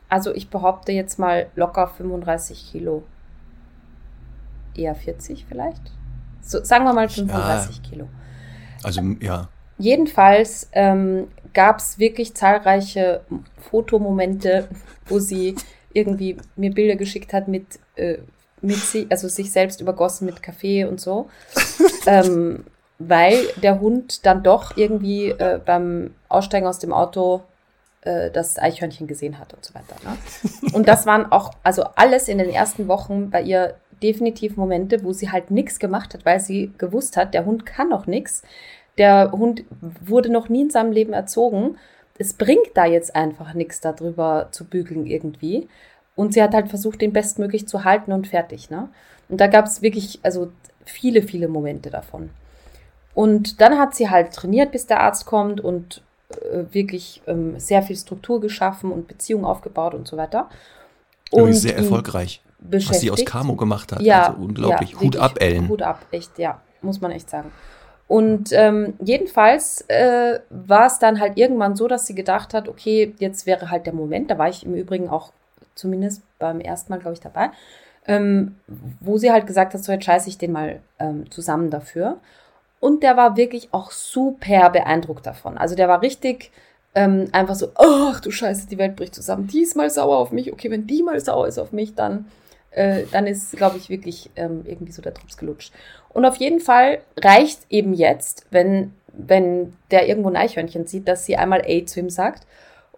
[0.09, 3.05] Also ich behaupte jetzt mal locker 35 Kilo.
[4.75, 5.83] Eher 40 vielleicht?
[6.41, 8.09] So, sagen wir mal 35 Kilo.
[8.83, 9.49] Also, ja.
[9.77, 13.21] Jedenfalls ähm, gab es wirklich zahlreiche
[13.71, 14.69] Fotomomente,
[15.07, 15.57] wo sie
[15.93, 18.19] irgendwie mir Bilder geschickt hat mit, äh,
[18.61, 21.29] mit sie, also sich selbst übergossen mit Kaffee und so.
[22.07, 22.65] ähm,
[22.99, 27.43] weil der Hund dann doch irgendwie äh, beim Aussteigen aus dem Auto
[28.03, 29.95] äh, das Eichhörnchen gesehen hat und so weiter.
[30.05, 30.17] Ne?
[30.73, 35.13] Und das waren auch, also alles in den ersten Wochen bei ihr definitiv Momente, wo
[35.13, 38.43] sie halt nichts gemacht hat, weil sie gewusst hat, der Hund kann noch nichts.
[38.97, 41.77] Der Hund wurde noch nie in seinem Leben erzogen.
[42.19, 45.69] Es bringt da jetzt einfach nichts darüber zu bügeln irgendwie.
[46.19, 48.71] Und sie hat halt versucht, den bestmöglich zu halten und fertig.
[48.71, 48.89] Ne?
[49.29, 50.51] Und da gab es wirklich, also
[50.85, 52.31] viele, viele Momente davon.
[53.15, 57.83] Und dann hat sie halt trainiert, bis der Arzt kommt und äh, wirklich ähm, sehr
[57.85, 60.49] viel Struktur geschaffen und Beziehungen aufgebaut und so weiter.
[61.33, 62.43] Übrigens sehr erfolgreich.
[62.59, 63.25] Was sie aus.
[63.25, 64.01] Camo gemacht hat.
[64.01, 64.91] Ja, also unglaublich.
[64.91, 65.69] ja, Hut wirklich ab, Ellen.
[65.69, 67.53] Hut ab, echt, ja, muss man echt sagen.
[68.09, 73.15] Und ähm, jedenfalls äh, war es dann halt irgendwann so, dass sie gedacht hat, okay,
[73.21, 75.31] jetzt wäre halt der Moment, da war ich im Übrigen auch
[75.79, 77.51] zumindest beim ersten Mal, glaube ich, dabei,
[78.07, 78.57] ähm,
[79.01, 82.19] wo sie halt gesagt hat, so jetzt scheiße ich den mal ähm, zusammen dafür.
[82.81, 85.59] Und der war wirklich auch super beeindruckt davon.
[85.59, 86.53] Also der war richtig
[86.95, 89.47] ähm, einfach so, ach du Scheiße, die Welt bricht zusammen.
[89.47, 90.53] Die ist mal sauer auf mich.
[90.53, 92.27] Okay, wenn die mal sauer ist auf mich, dann,
[92.71, 95.73] äh, dann ist, glaube ich, wirklich ähm, irgendwie so der Drops gelutscht.
[96.09, 101.27] Und auf jeden Fall reicht eben jetzt, wenn, wenn der irgendwo ein Eichhörnchen sieht, dass
[101.27, 102.47] sie einmal A zu ihm sagt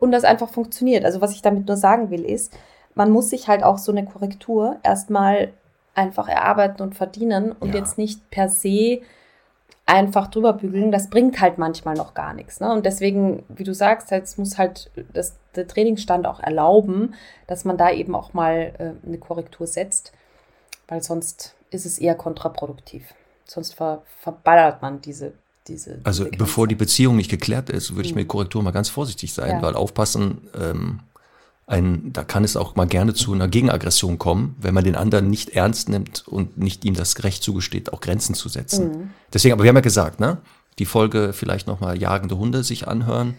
[0.01, 1.05] und das einfach funktioniert.
[1.05, 2.53] Also was ich damit nur sagen will, ist,
[2.95, 5.53] man muss sich halt auch so eine Korrektur erstmal
[5.95, 7.81] einfach erarbeiten und verdienen und Ja.
[7.81, 9.01] jetzt nicht per se
[9.87, 12.61] einfach drüber bügeln, das bringt halt manchmal noch gar nichts.
[12.61, 12.73] Ne?
[12.73, 17.15] Und deswegen, wie du sagst, es muss halt das, der Trainingsstand auch erlauben,
[17.49, 20.13] dass man da eben auch mal äh, eine Korrektur setzt,
[20.87, 23.15] weil sonst ist es eher kontraproduktiv.
[23.47, 25.33] Sonst ver, verballert man diese,
[25.71, 26.01] diese.
[26.05, 26.75] Also diese bevor die.
[26.75, 28.21] Beziehung nicht geklärt ist, würde ich Mhm.
[28.21, 29.63] mit Korrektur mal ganz vorsichtig sein, Ja.
[29.63, 31.01] weil aufpassen, ähm,
[31.67, 35.31] ein, da kann es auch mal gerne zu einer Gegenaggression kommen, wenn man den anderen
[35.31, 38.89] nicht ernst nimmt und nicht ihm das Recht zugesteht, auch Grenzen zu setzen.
[38.89, 39.11] Mhm.
[39.33, 40.39] Deswegen, aber wir haben ja gesagt, ne?
[40.79, 43.35] Die Folge vielleicht nochmal jagende Hunde sich anhören.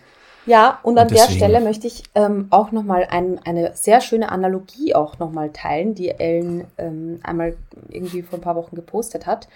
[0.46, 4.32] Ja, und an Und der Stelle möchte ich ähm, auch nochmal ein, eine sehr schöne
[4.32, 7.56] Analogie auch nochmal teilen, die Ellen ähm, einmal
[7.89, 9.48] irgendwie vor ein paar Wochen gepostet hat.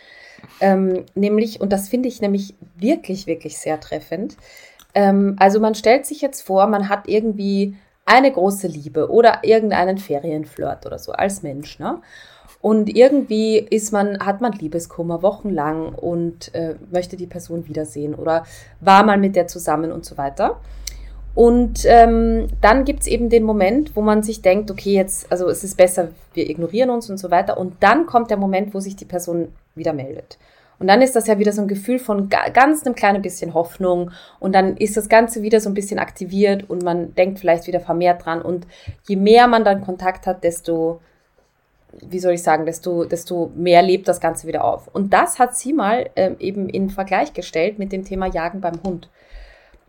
[0.60, 4.38] Ähm, nämlich, und das finde ich nämlich wirklich, wirklich sehr treffend.
[4.94, 7.76] Ähm, also man stellt sich jetzt vor, man hat irgendwie
[8.06, 12.02] eine große Liebe oder irgendeinen Ferienflirt oder so als Mensch, ne?
[12.66, 18.44] Und irgendwie ist man, hat man Liebeskummer wochenlang und äh, möchte die Person wiedersehen oder
[18.80, 20.60] war mal mit der zusammen und so weiter.
[21.36, 25.48] Und ähm, dann gibt es eben den Moment, wo man sich denkt, okay, jetzt, also
[25.48, 27.60] es ist besser, wir ignorieren uns und so weiter.
[27.60, 30.40] Und dann kommt der Moment, wo sich die Person wieder meldet.
[30.80, 34.10] Und dann ist das ja wieder so ein Gefühl von ganz einem kleinen bisschen Hoffnung.
[34.40, 37.80] Und dann ist das Ganze wieder so ein bisschen aktiviert und man denkt vielleicht wieder
[37.80, 38.42] vermehrt dran.
[38.42, 38.66] Und
[39.08, 41.00] je mehr man dann Kontakt hat, desto
[42.02, 44.88] wie soll ich sagen, desto, desto mehr lebt das Ganze wieder auf.
[44.88, 48.82] Und das hat sie mal ähm, eben in Vergleich gestellt mit dem Thema Jagen beim
[48.84, 49.10] Hund.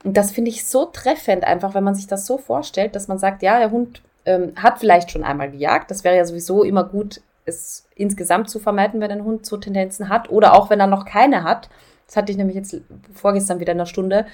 [0.05, 3.19] Und das finde ich so treffend, einfach wenn man sich das so vorstellt, dass man
[3.19, 5.91] sagt, ja, der Hund ähm, hat vielleicht schon einmal gejagt.
[5.91, 10.09] Das wäre ja sowieso immer gut, es insgesamt zu vermeiden, wenn ein Hund so Tendenzen
[10.09, 10.31] hat.
[10.31, 11.69] Oder auch wenn er noch keine hat.
[12.07, 12.81] Das hatte ich nämlich jetzt
[13.15, 14.27] vorgestern wieder in einer Stunde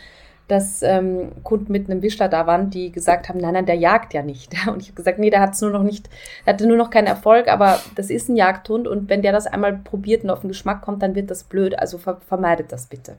[0.52, 4.12] dass ähm, Kunden mit einem Wischler da waren, die gesagt haben, nein, nein, der jagt
[4.12, 4.52] ja nicht.
[4.66, 6.10] Und ich habe gesagt, nee, der hat es nur noch nicht,
[6.44, 9.46] der hatte nur noch keinen Erfolg, aber das ist ein Jagdhund und wenn der das
[9.46, 12.86] einmal probiert und auf den Geschmack kommt, dann wird das blöd, also ver vermeidet das
[12.86, 13.16] bitte.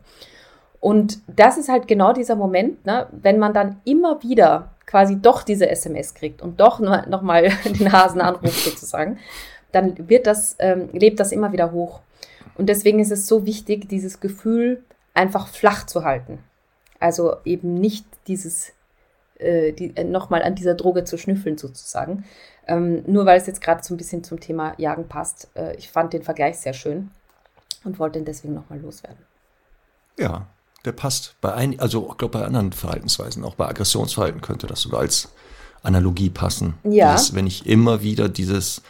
[0.79, 5.41] Und das ist halt genau dieser Moment, ne, wenn man dann immer wieder quasi doch
[5.41, 9.17] diese SMS kriegt und doch nochmal den Hasen anruft sozusagen,
[9.71, 12.01] dann wird das, ähm, lebt das immer wieder hoch.
[12.55, 14.83] Und deswegen ist es so wichtig, dieses Gefühl
[15.15, 16.37] einfach flach zu halten.
[17.03, 18.71] Also eben nicht dieses,
[19.35, 22.23] äh, die, äh, nochmal an dieser Droge zu schnüffeln sozusagen.
[22.65, 25.49] Ähm, nur weil es jetzt gerade so ein bisschen zum Thema Jagen passt.
[25.53, 27.11] Äh, ich fand den Vergleich sehr schön
[27.83, 29.17] und wollte ihn deswegen nochmal loswerden.
[30.17, 30.47] Ja,
[30.85, 34.79] der passt bei ein, also ich glaube bei anderen Verhaltensweisen, auch bei Aggressionsverhalten könnte das
[34.79, 35.33] sogar als
[35.81, 36.75] Analogie passen.
[36.85, 37.11] Ja.
[37.11, 38.81] Dieses, wenn ich immer wieder dieses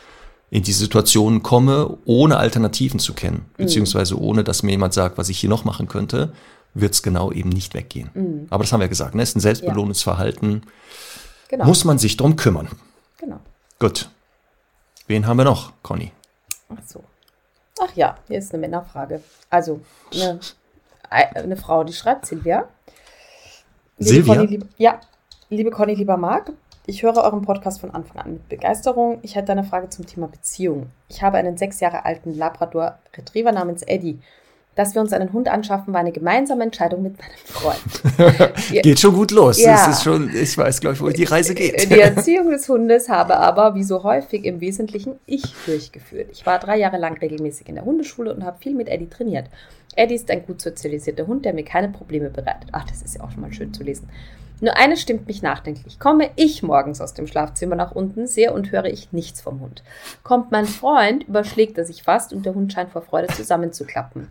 [0.52, 3.64] in diese Situationen komme, ohne Alternativen zu kennen, mhm.
[3.64, 6.32] beziehungsweise ohne, dass mir jemand sagt, was ich hier noch machen könnte,
[6.74, 8.10] wird es genau eben nicht weggehen.
[8.14, 8.48] Mhm.
[8.50, 9.24] Aber das haben wir gesagt, ne?
[9.24, 10.14] ist ein selbstbelohnendes ja.
[10.14, 10.64] Verhalten.
[11.50, 11.66] Genau.
[11.66, 12.68] Muss man sich drum kümmern.
[13.18, 13.40] Genau.
[13.80, 14.10] Gut.
[15.08, 16.12] Wen haben wir noch, Conny?
[16.70, 17.04] Ach so.
[17.80, 19.22] Ach ja, hier ist eine Männerfrage.
[19.50, 20.40] Also, eine,
[21.10, 22.68] eine Frau, die schreibt Silvia.
[23.98, 24.36] Liebe Silvia?
[24.36, 25.00] Conny, lieb, ja,
[25.50, 26.52] liebe Conny, lieber Marc,
[26.86, 29.20] ich höre euren Podcast von Anfang an mit Begeisterung.
[29.22, 30.90] Ich hätte eine Frage zum Thema Beziehung.
[31.08, 34.20] Ich habe einen sechs Jahre alten Labrador Retriever namens Eddie
[34.76, 38.54] dass wir uns einen Hund anschaffen, war eine gemeinsame Entscheidung mit meinem Freund.
[38.84, 39.62] geht schon gut los.
[39.62, 39.74] Ja.
[39.74, 41.90] Das ist schon, ich weiß, glaube ich, wo die Reise geht.
[41.90, 46.30] Die Erziehung des Hundes habe aber, wie so häufig, im Wesentlichen ich durchgeführt.
[46.32, 49.46] Ich war drei Jahre lang regelmäßig in der Hundeschule und habe viel mit Eddie trainiert.
[49.96, 52.70] Eddie ist ein gut sozialisierter Hund, der mir keine Probleme bereitet.
[52.72, 54.10] Ach, das ist ja auch schon mal schön zu lesen.
[54.60, 56.00] Nur eines stimmt mich nachdenklich.
[56.00, 59.84] Komme ich morgens aus dem Schlafzimmer nach unten, sehe und höre ich nichts vom Hund.
[60.24, 64.30] Kommt mein Freund, überschlägt er sich fast und der Hund scheint vor Freude zusammenzuklappen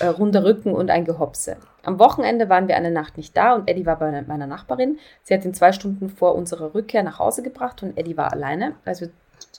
[0.00, 1.56] äh, runder Rücken und ein Gehopse.
[1.82, 4.98] Am Wochenende waren wir eine Nacht nicht da und Eddie war bei meiner Nachbarin.
[5.22, 8.74] Sie hat ihn zwei Stunden vor unserer Rückkehr nach Hause gebracht und Eddie war alleine,
[8.84, 9.10] als wir,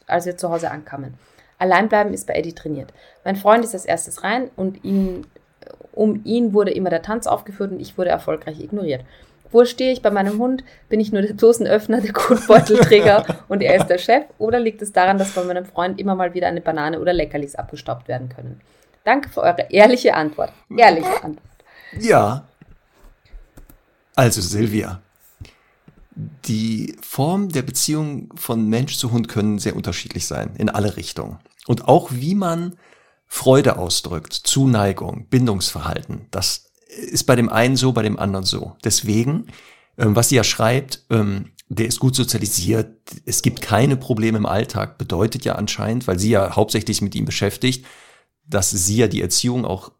[0.07, 1.15] als wir zu Hause ankamen.
[1.57, 2.93] Alleinbleiben ist bei Eddie trainiert.
[3.25, 5.27] Mein Freund ist als erstes rein und ihn,
[5.91, 9.03] um ihn wurde immer der Tanz aufgeführt und ich wurde erfolgreich ignoriert.
[9.51, 10.63] Wo stehe ich bei meinem Hund?
[10.89, 14.25] Bin ich nur der Dosenöffner, der Kotbeutelträger und er ist der Chef?
[14.37, 17.55] Oder liegt es daran, dass bei meinem Freund immer mal wieder eine Banane oder Leckerlis
[17.55, 18.61] abgestaubt werden können?
[19.03, 20.51] Danke für eure ehrliche Antwort.
[20.75, 21.43] Ehrliche Antwort.
[21.99, 22.47] Ja.
[24.15, 25.01] Also Silvia,
[26.45, 31.39] die Form der Beziehung von Mensch zu Hund können sehr unterschiedlich sein, in alle Richtungen.
[31.67, 32.75] Und auch wie man
[33.27, 38.75] Freude ausdrückt, Zuneigung, Bindungsverhalten, das ist bei dem einen so, bei dem anderen so.
[38.83, 39.47] Deswegen,
[39.97, 44.47] ähm, was sie ja schreibt, ähm, der ist gut sozialisiert, es gibt keine Probleme im
[44.47, 47.85] Alltag, bedeutet ja anscheinend, weil sie ja hauptsächlich mit ihm beschäftigt,
[48.49, 49.91] dass sie ja die Erziehung auch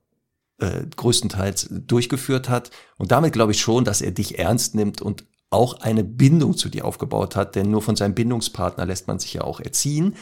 [0.59, 2.71] äh, größtenteils durchgeführt hat.
[2.97, 6.69] Und damit glaube ich schon, dass er dich ernst nimmt und auch eine Bindung zu
[6.69, 10.15] dir aufgebaut hat, denn nur von seinem Bindungspartner lässt man sich ja auch erziehen,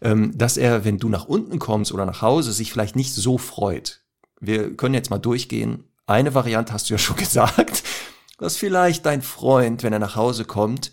[0.00, 3.38] ähm, dass er, wenn du nach unten kommst oder nach Hause, sich vielleicht nicht so
[3.38, 4.02] freut.
[4.40, 5.84] Wir können jetzt mal durchgehen.
[6.06, 7.84] Eine Variante hast du ja schon gesagt,
[8.38, 10.92] dass vielleicht dein Freund, wenn er nach Hause kommt,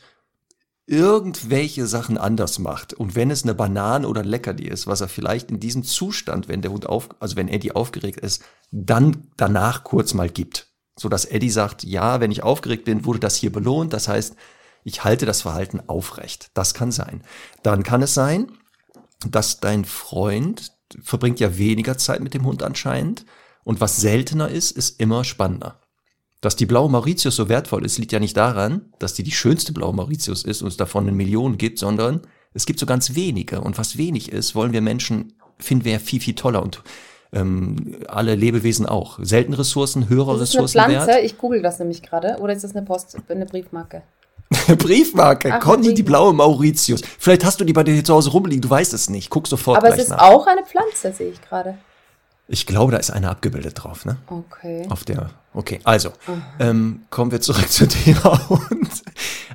[0.87, 2.93] irgendwelche Sachen anders macht.
[2.93, 6.47] Und wenn es eine Banane oder ein Leckerli ist, was er vielleicht in diesem Zustand,
[6.47, 10.67] wenn der Hund auf, also wenn Eddie aufgeregt ist, dann danach kurz mal gibt.
[10.97, 13.93] So dass Eddie sagt, ja, wenn ich aufgeregt bin, wurde das hier belohnt.
[13.93, 14.35] Das heißt,
[14.83, 16.51] ich halte das Verhalten aufrecht.
[16.53, 17.23] Das kann sein.
[17.63, 18.51] Dann kann es sein,
[19.25, 23.25] dass dein Freund verbringt ja weniger Zeit mit dem Hund anscheinend.
[23.63, 25.80] Und was seltener ist, ist immer spannender.
[26.41, 29.73] Dass die blaue Mauritius so wertvoll ist, liegt ja nicht daran, dass die die schönste
[29.73, 32.21] blaue Mauritius ist und es davon eine Million gibt, sondern
[32.53, 33.61] es gibt so ganz wenige.
[33.61, 36.81] Und was wenig ist, wollen wir Menschen, finden wir ja viel, viel toller und
[37.33, 39.19] ähm, alle Lebewesen auch.
[39.21, 40.77] Selten Ressourcen, höhere das Ressourcen.
[40.77, 41.25] Ist eine Pflanze, wert.
[41.25, 42.37] ich google das nämlich gerade.
[42.39, 44.01] Oder ist das eine Post, eine Briefmarke?
[44.77, 47.01] Briefmarke, Ach, Conny, die blaue Mauritius.
[47.19, 49.29] Vielleicht hast du die bei dir zu Hause rumliegen, du weißt es nicht.
[49.29, 50.19] Guck sofort Aber es ist nach.
[50.19, 51.77] auch eine Pflanze, sehe ich gerade.
[52.51, 54.17] Ich glaube, da ist eine abgebildet drauf, ne?
[54.27, 54.85] Okay.
[54.89, 55.29] Auf der.
[55.53, 56.11] Okay, also
[56.59, 59.03] ähm, kommen wir zurück zum Thema Hund.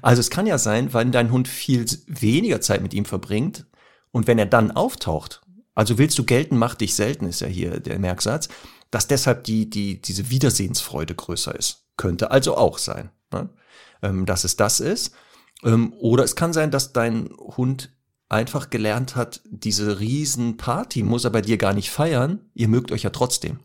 [0.01, 3.66] Also es kann ja sein, wenn dein Hund viel weniger Zeit mit ihm verbringt
[4.12, 5.42] und wenn er dann auftaucht,
[5.74, 8.49] also willst du gelten, mach dich selten, ist ja hier der Merksatz,
[8.90, 11.84] dass deshalb die, die, diese Wiedersehensfreude größer ist.
[11.99, 13.51] Könnte also auch sein, ne?
[14.03, 15.14] ähm, dass es das ist.
[15.64, 17.90] Ähm, oder es kann sein, dass dein Hund
[18.29, 23.05] einfach gelernt hat, diese Riesenparty muss er bei dir gar nicht feiern, ihr mögt euch
[23.05, 23.61] ja trotzdem.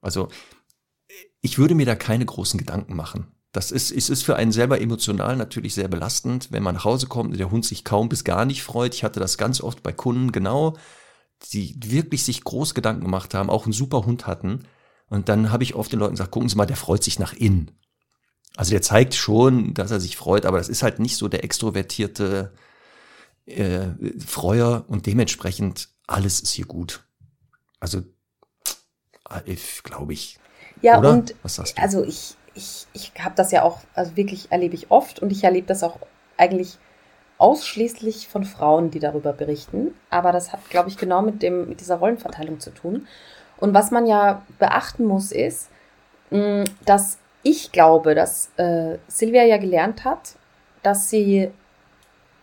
[0.00, 0.28] Also
[1.40, 3.26] ich würde mir da keine großen Gedanken machen.
[3.50, 7.06] Das ist, es ist für einen selber emotional natürlich sehr belastend, wenn man nach Hause
[7.06, 8.94] kommt und der Hund sich kaum bis gar nicht freut.
[8.94, 10.76] Ich hatte das ganz oft bei Kunden genau,
[11.52, 14.64] die wirklich sich groß Gedanken gemacht haben, auch einen super Hund hatten.
[15.08, 17.34] Und dann habe ich oft den Leuten gesagt, gucken Sie mal, der freut sich nach
[17.34, 17.72] innen.
[18.56, 21.44] Also der zeigt schon, dass er sich freut, aber das ist halt nicht so der
[21.44, 22.54] extrovertierte
[23.46, 23.88] äh,
[24.18, 27.04] Freuer und dementsprechend alles ist hier gut.
[27.80, 28.02] Also
[29.82, 30.38] glaube ich.
[30.80, 31.10] Ja, Oder?
[31.10, 31.82] und Was sagst du?
[31.82, 35.44] also ich, ich, ich habe das ja auch, also wirklich erlebe ich oft und ich
[35.44, 35.98] erlebe das auch
[36.36, 36.78] eigentlich
[37.38, 39.94] ausschließlich von Frauen, die darüber berichten.
[40.10, 43.06] Aber das hat, glaube ich, genau mit, dem, mit dieser Rollenverteilung zu tun.
[43.58, 45.68] Und was man ja beachten muss, ist,
[46.84, 50.36] dass ich glaube, dass äh, Silvia ja gelernt hat,
[50.82, 51.50] dass sie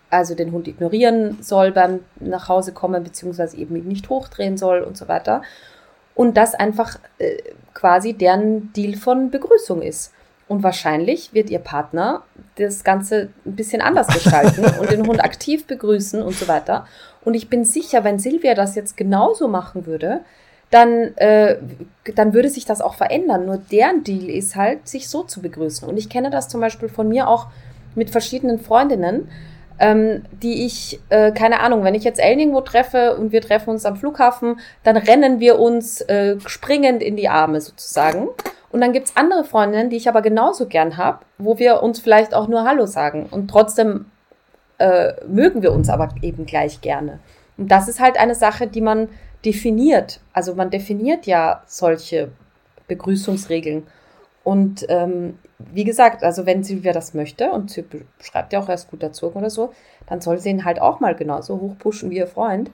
[0.10, 4.82] also den Hund ignorieren soll beim nach Hause kommen, beziehungsweise eben ihn nicht hochdrehen soll
[4.82, 5.42] und so weiter.
[6.16, 7.38] Und das einfach äh,
[7.74, 10.14] quasi deren Deal von Begrüßung ist.
[10.48, 12.24] Und wahrscheinlich wird ihr Partner
[12.56, 16.88] das Ganze ein bisschen anders gestalten und den Hund aktiv begrüßen und so weiter.
[17.24, 20.22] Und ich bin sicher, wenn Silvia das jetzt genauso machen würde,
[20.72, 21.58] dann, äh,
[22.16, 23.46] dann würde sich das auch verändern.
[23.46, 25.88] Nur deren Deal ist halt, sich so zu begrüßen.
[25.88, 27.48] Und ich kenne das zum Beispiel von mir auch
[27.96, 29.30] mit verschiedenen Freundinnen,
[29.80, 33.86] ähm, die ich, äh, keine Ahnung, wenn ich jetzt irgendwo treffe und wir treffen uns
[33.86, 38.28] am Flughafen, dann rennen wir uns äh, springend in die Arme sozusagen.
[38.72, 42.34] Und dann gibt's andere Freundinnen, die ich aber genauso gern hab, wo wir uns vielleicht
[42.34, 43.28] auch nur Hallo sagen.
[43.32, 44.06] Und trotzdem
[44.78, 47.20] äh, mögen wir uns aber eben gleich gerne.
[47.58, 49.10] Und das ist halt eine Sache, die man
[49.46, 50.20] definiert.
[50.34, 52.30] Also man definiert ja solche
[52.88, 53.88] Begrüßungsregeln.
[54.50, 57.86] Und ähm, wie gesagt, also wenn Silvia das möchte und sie
[58.20, 59.74] schreibt ja auch erst gut dazu oder so,
[60.08, 62.72] dann soll sie ihn halt auch mal genauso hochpushen wie ihr Freund.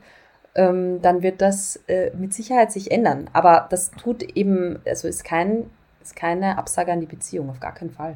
[0.56, 3.30] Ähm, dann wird das äh, mit Sicherheit sich ändern.
[3.34, 5.70] Aber das tut eben, also ist, kein,
[6.02, 8.16] ist keine Absage an die Beziehung, auf gar keinen Fall.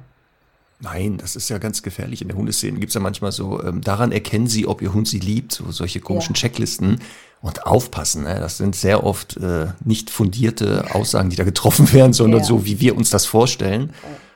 [0.80, 2.22] Nein, das ist ja ganz gefährlich.
[2.22, 5.20] In der Hundeszene gibt's ja manchmal so, ähm, daran erkennen Sie, ob Ihr Hund Sie
[5.20, 6.40] liebt, so solche komischen Ja.
[6.40, 7.02] Checklisten.
[7.42, 8.38] Und aufpassen, ne?
[8.40, 12.46] das sind sehr oft äh, nicht fundierte Aussagen, die da getroffen werden, sondern Ja.
[12.46, 13.94] so, wie wir uns das vorstellen.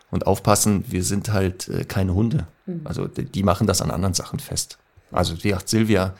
[0.10, 2.48] Und aufpassen, wir sind halt äh, keine Hunde.
[2.66, 2.82] Mhm.
[2.86, 4.78] Also die, die machen das an anderen Sachen fest.
[5.12, 6.14] Also wie gesagt, Silvia,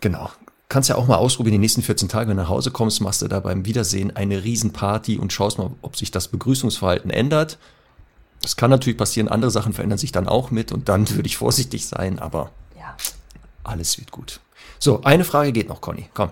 [0.00, 0.30] genau.
[0.70, 3.22] Kannst ja auch mal ausprobieren, die nächsten 14 Tage, wenn du nach Hause kommst, machst
[3.22, 7.58] du da beim Wiedersehen eine Riesenparty und schaust mal, ob sich das Begrüßungsverhalten ändert.
[8.42, 11.36] Das kann natürlich passieren, andere Sachen verändern sich dann auch mit und dann würde ich
[11.36, 12.96] vorsichtig sein, aber Ja.
[13.64, 14.40] alles wird gut.
[14.78, 16.08] So, eine Frage geht noch, Conny.
[16.14, 16.30] Komm.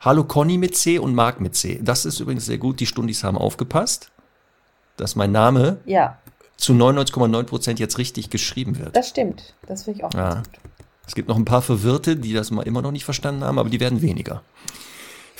[0.00, 1.78] Hallo Conny mit C und Marc mit C.
[1.82, 2.80] Das ist übrigens sehr gut.
[2.80, 4.10] Die Stundis haben aufgepasst,
[4.96, 6.18] dass mein Name Ja,
[6.56, 8.94] zu 99,9 Prozent jetzt richtig geschrieben wird.
[8.96, 9.54] das stimmt.
[9.66, 10.34] Das finde ich auch Ja.
[10.34, 10.58] ganz gut.
[11.06, 13.68] Es gibt noch ein paar Verwirrte, die das mal immer noch nicht verstanden haben, aber
[13.70, 14.42] die werden weniger.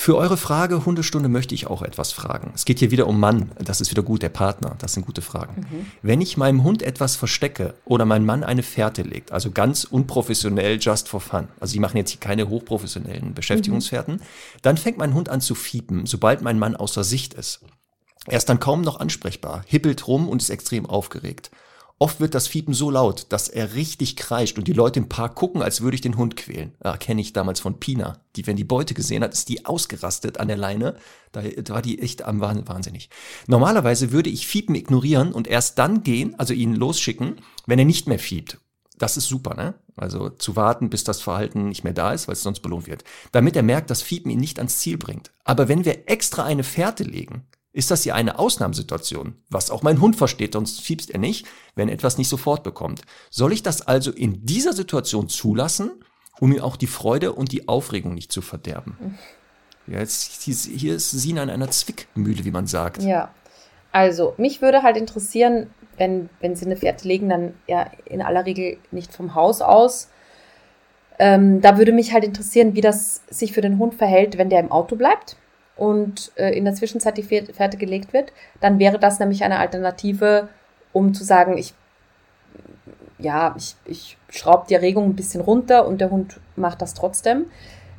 [0.03, 2.51] Für eure Frage Hundestunde möchte ich auch etwas fragen.
[2.57, 3.53] Es geht hier wieder um Mann.
[3.61, 4.75] Das ist wieder gut, der Partner.
[4.81, 5.65] Das sind gute Fragen.
[6.03, 10.81] Wenn ich meinem Hund etwas verstecke oder mein Mann eine Fährte legt, also ganz unprofessionell,
[10.81, 14.21] just for fun, also die machen jetzt hier keine hochprofessionellen Beschäftigungsfährten,
[14.63, 17.61] dann fängt mein Hund an zu fiepen, sobald mein Mann außer Sicht ist.
[18.27, 21.53] Er ist dann kaum noch ansprechbar, hippelt rum und ist extrem aufgeregt.
[22.03, 25.37] Oft wird das Fiepen so laut, dass er richtig kreischt und die Leute im Park
[25.37, 26.75] gucken, als würde ich den Hund quälen.
[26.83, 28.19] Ja, kenne ich damals von Pina.
[28.35, 30.97] Die, wenn die Beute gesehen hat, ist die ausgerastet an der Leine.
[31.31, 33.09] Da, war die echt am Wahn- wahnsinnig.
[33.47, 37.37] Normalerweise würde ich Fiepen ignorieren und erst dann gehen, also ihn losschicken,
[37.67, 38.59] wenn er nicht mehr fiebt.
[38.99, 39.75] Das ist super, ne?
[39.95, 43.05] Also zu warten, bis das Verhalten nicht mehr da ist, weil es sonst belohnt wird.
[43.31, 45.31] Damit er merkt, dass Fiepen ihn nicht ans Ziel bringt.
[45.45, 50.01] Aber wenn wir extra eine Fährte legen, ist das hier eine Ausnahmesituation, was auch mein
[50.01, 53.03] Hund versteht, sonst fiebst er nicht, wenn er etwas nicht sofort bekommt.
[53.31, 55.93] Soll ich das also in dieser Situation zulassen,
[56.39, 59.19] um ihm auch die Freude und die Aufregung nicht zu verderben?
[59.87, 63.03] Ja, jetzt, hier ist Sina in einer Zwickmühle, wie man sagt.
[63.03, 63.35] Ja,
[63.91, 68.45] also mich würde halt interessieren, wenn, wenn sie eine Fährte legen, dann ja in aller
[68.45, 70.09] Regel nicht vom Haus aus.
[71.19, 74.61] Ähm, da würde mich halt interessieren, wie das sich für den Hund verhält, wenn der
[74.61, 75.37] im Auto bleibt
[75.77, 78.33] und äh, in der Zwischenzeit die Fähr- Fährte gelegt wird.
[78.61, 80.49] Dann wäre das nämlich eine Alternative,
[80.93, 81.75] um zu sagen, ich
[83.19, 87.47] ja, ich, ich schraube die Erregung ein bisschen runter und der Hund macht das trotzdem.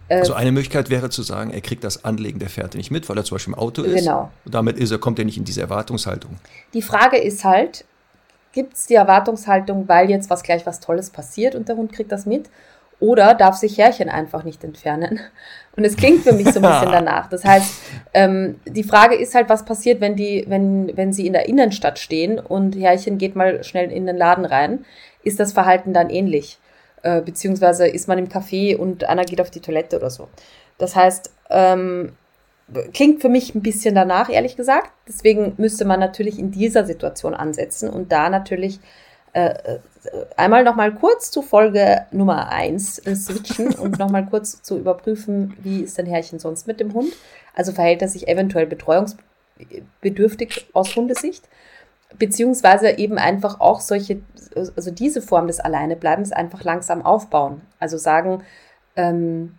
[0.09, 3.07] Äh, also eine Möglichkeit wäre zu sagen, er kriegt das Anlegen der Fährte nicht mit,
[3.09, 4.03] weil er zum Beispiel im Auto ist.
[4.03, 4.31] Genau.
[4.45, 6.37] Und damit ist er, kommt er nicht in diese Erwartungshaltung.
[6.73, 7.85] Die Frage ist halt,
[8.51, 12.11] gibt es die Erwartungshaltung, weil jetzt was gleich was Tolles passiert und der Hund kriegt
[12.11, 12.49] das mit?
[13.03, 15.19] Oder darf sich Härchen einfach nicht entfernen?
[15.75, 17.27] Und es klingt für mich so ein bisschen danach.
[17.27, 17.81] Das heißt,
[18.13, 21.99] ähm, die Frage ist halt, was passiert, wenn die, wenn, wenn sie in der Innenstadt
[21.99, 24.85] stehen und Härchen geht mal schnell in den Laden rein.
[25.21, 26.59] Ist das Verhalten dann ähnlich?
[27.01, 30.29] Äh, beziehungsweise ist man im Café und einer geht auf die Toilette oder so.
[30.77, 32.13] Das heißt, ähm,
[32.93, 34.91] klingt für mich ein bisschen danach, ehrlich gesagt.
[35.09, 38.79] Deswegen müsste man natürlich in dieser Situation ansetzen und da natürlich
[39.33, 39.79] äh, äh
[40.37, 45.81] einmal nochmal kurz zu Folge Nummer 1 äh, switchen und nochmal kurz zu überprüfen, wie
[45.81, 47.13] ist denn Herrchen sonst mit dem Hund?
[47.53, 51.47] Also verhält er sich eventuell betreuungsbedürftig aus Hundesicht?
[52.17, 54.21] Beziehungsweise eben einfach auch solche,
[54.55, 57.61] also diese Form des Alleinebleibens einfach langsam aufbauen.
[57.79, 58.43] Also sagen,
[58.95, 59.55] ähm,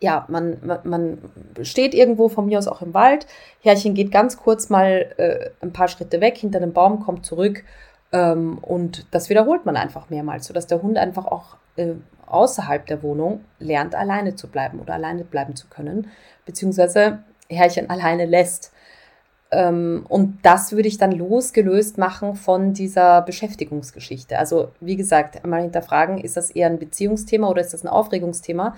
[0.00, 1.18] ja, man, man, man
[1.62, 3.26] steht irgendwo von mir aus auch im Wald,
[3.62, 7.64] Herrchen geht ganz kurz mal äh, ein paar Schritte weg hinter dem Baum, kommt zurück
[8.10, 11.94] und das wiederholt man einfach mehrmals, sodass der Hund einfach auch äh,
[12.26, 16.08] außerhalb der Wohnung lernt, alleine zu bleiben oder alleine bleiben zu können,
[16.46, 18.72] beziehungsweise Herrchen alleine lässt.
[19.50, 24.38] Ähm, und das würde ich dann losgelöst machen von dieser Beschäftigungsgeschichte.
[24.38, 28.76] Also wie gesagt, einmal hinterfragen, ist das eher ein Beziehungsthema oder ist das ein Aufregungsthema?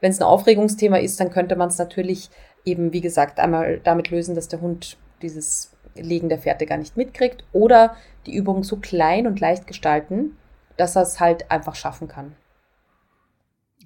[0.00, 2.30] Wenn es ein Aufregungsthema ist, dann könnte man es natürlich
[2.64, 6.96] eben, wie gesagt, einmal damit lösen, dass der Hund dieses Legen der Fährte gar nicht
[6.96, 10.36] mitkriegt oder die Übung so klein und leicht gestalten,
[10.76, 12.34] dass er es halt einfach schaffen kann.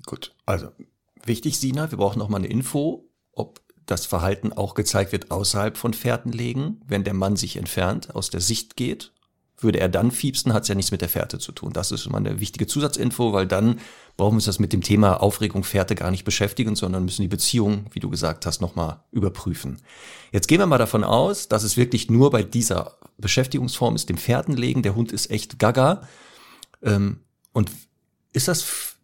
[0.04, 0.68] Gut, also
[1.24, 5.76] wichtig, Sina, wir brauchen noch mal eine Info, ob das Verhalten auch gezeigt wird außerhalb
[5.76, 9.12] von Fährtenlegen, wenn der Mann sich entfernt, aus der Sicht geht
[9.58, 11.72] würde er dann fiepsen, hat es ja nichts mit der Fährte zu tun.
[11.72, 13.80] Das ist immer eine wichtige Zusatzinfo, weil dann
[14.16, 17.28] brauchen wir uns das mit dem Thema Aufregung Fährte gar nicht beschäftigen, sondern müssen die
[17.28, 19.82] Beziehung, wie du gesagt hast, nochmal überprüfen.
[20.32, 24.16] Jetzt gehen wir mal davon aus, dass es wirklich nur bei dieser Beschäftigungsform ist, dem
[24.16, 24.82] Fährtenlegen.
[24.82, 26.02] Der Hund ist echt gaga.
[26.82, 27.20] Ähm,
[27.52, 27.70] und
[28.32, 28.96] ist das,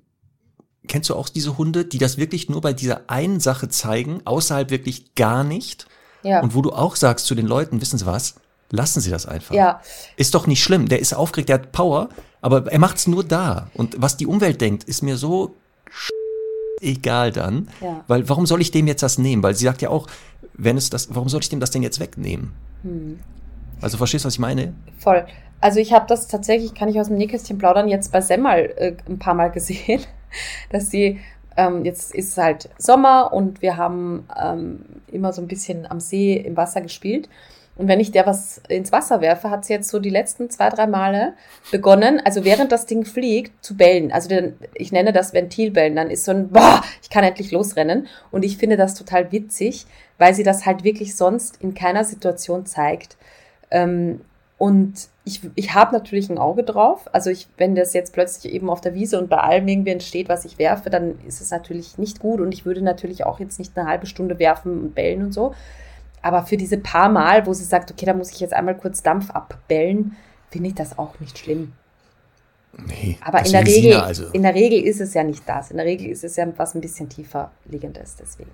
[0.88, 4.70] kennst du auch diese Hunde, die das wirklich nur bei dieser einen Sache zeigen, außerhalb
[4.70, 5.86] wirklich gar nicht?
[6.22, 6.40] Ja.
[6.40, 8.36] Und wo du auch sagst zu den Leuten, wissen Sie was?
[8.72, 9.54] Lassen Sie das einfach.
[9.54, 9.82] Ja.
[10.16, 10.88] Ist doch nicht schlimm.
[10.88, 12.08] Der ist aufgeregt, der hat Power,
[12.40, 13.68] aber er macht es nur da.
[13.74, 15.54] Und was die Umwelt denkt, ist mir so
[16.80, 17.68] egal dann.
[17.82, 18.02] Ja.
[18.08, 19.42] Weil warum soll ich dem jetzt das nehmen?
[19.42, 20.06] Weil sie sagt ja auch,
[20.54, 22.54] wenn es das, warum soll ich dem das denn jetzt wegnehmen?
[22.82, 23.20] Hm.
[23.82, 24.72] Also verstehst du, was ich meine?
[24.96, 25.26] Voll.
[25.60, 28.96] Also ich habe das tatsächlich, kann ich aus dem Nähkästchen plaudern, jetzt bei Semmel äh,
[29.06, 30.00] ein paar Mal gesehen,
[30.70, 31.20] dass sie
[31.58, 36.00] ähm, jetzt ist es halt Sommer und wir haben ähm, immer so ein bisschen am
[36.00, 37.28] See im Wasser gespielt.
[37.82, 40.68] Und wenn ich der was ins Wasser werfe, hat sie jetzt so die letzten zwei,
[40.68, 41.32] drei Male
[41.72, 44.12] begonnen, also während das Ding fliegt, zu bellen.
[44.12, 45.96] Also den, ich nenne das Ventilbellen.
[45.96, 48.06] Dann ist so ein, boah, ich kann endlich losrennen.
[48.30, 52.66] Und ich finde das total witzig, weil sie das halt wirklich sonst in keiner Situation
[52.66, 53.16] zeigt.
[53.72, 54.20] Ähm,
[54.58, 57.12] und ich, ich habe natürlich ein Auge drauf.
[57.12, 60.28] Also ich, wenn das jetzt plötzlich eben auf der Wiese und bei allem irgendwie entsteht,
[60.28, 62.40] was ich werfe, dann ist es natürlich nicht gut.
[62.40, 65.52] Und ich würde natürlich auch jetzt nicht eine halbe Stunde werfen und bellen und so.
[66.22, 69.02] Aber für diese paar Mal, wo sie sagt, okay, da muss ich jetzt einmal kurz
[69.02, 70.16] Dampf abbellen,
[70.50, 71.72] finde ich das auch nicht schlimm.
[72.86, 74.28] Nee, Aber in der, Regel, also.
[74.32, 75.70] in der Regel ist es ja nicht das.
[75.70, 78.50] In der Regel ist es ja was ein bisschen tiefer liegendes, deswegen.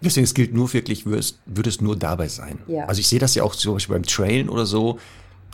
[0.00, 2.58] Deswegen, es gilt nur wirklich, würde es, nur dabei sein.
[2.66, 2.86] Ja.
[2.86, 4.98] Also ich sehe das ja auch zum Beispiel beim Trailen oder so,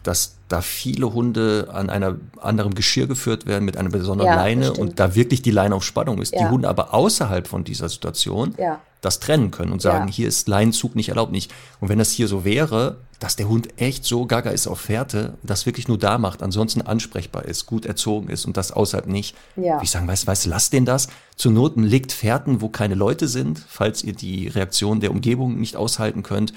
[0.03, 4.73] dass da viele Hunde an einer anderen Geschirr geführt werden mit einer besonderen ja, Leine
[4.73, 6.33] und da wirklich die Leine auf Spannung ist.
[6.33, 6.45] Ja.
[6.45, 8.81] Die Hunde aber außerhalb von dieser Situation ja.
[9.01, 11.53] Das trennen können und sagen, hier ist Leinenzug nicht erlaubt nicht.
[11.81, 15.35] Und wenn das hier so wäre, dass der Hund echt so gaga ist auf Fährte,
[15.43, 19.37] das wirklich nur da macht, ansonsten ansprechbar ist, gut erzogen ist und das außerhalb nicht.
[19.57, 19.81] Ja.
[19.81, 21.09] Wie ich sagen, weißt, weißt, lass den das.
[21.37, 25.77] Zur Not legt Fährten, wo keine Leute sind, falls ihr die Reaktion der Umgebung nicht
[25.77, 26.53] aushalten könnt.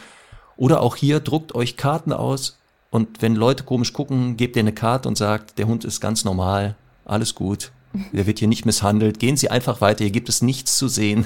[0.55, 2.57] Oder auch hier druckt euch Karten aus,
[2.93, 6.25] und wenn Leute komisch gucken, gebt ihr eine Karte und sagt, der Hund ist ganz
[6.25, 6.75] normal,
[7.05, 7.71] alles gut,
[8.11, 11.25] der wird hier nicht misshandelt, gehen Sie einfach weiter, hier gibt es nichts zu sehen.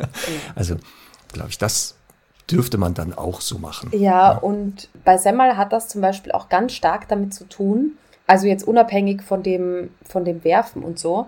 [0.54, 0.76] also,
[1.32, 1.96] glaube ich, das
[2.50, 3.90] dürfte man dann auch so machen.
[3.92, 7.92] Ja, ja, und bei Semmel hat das zum Beispiel auch ganz stark damit zu tun,
[8.26, 11.26] also jetzt unabhängig von dem, von dem Werfen und so,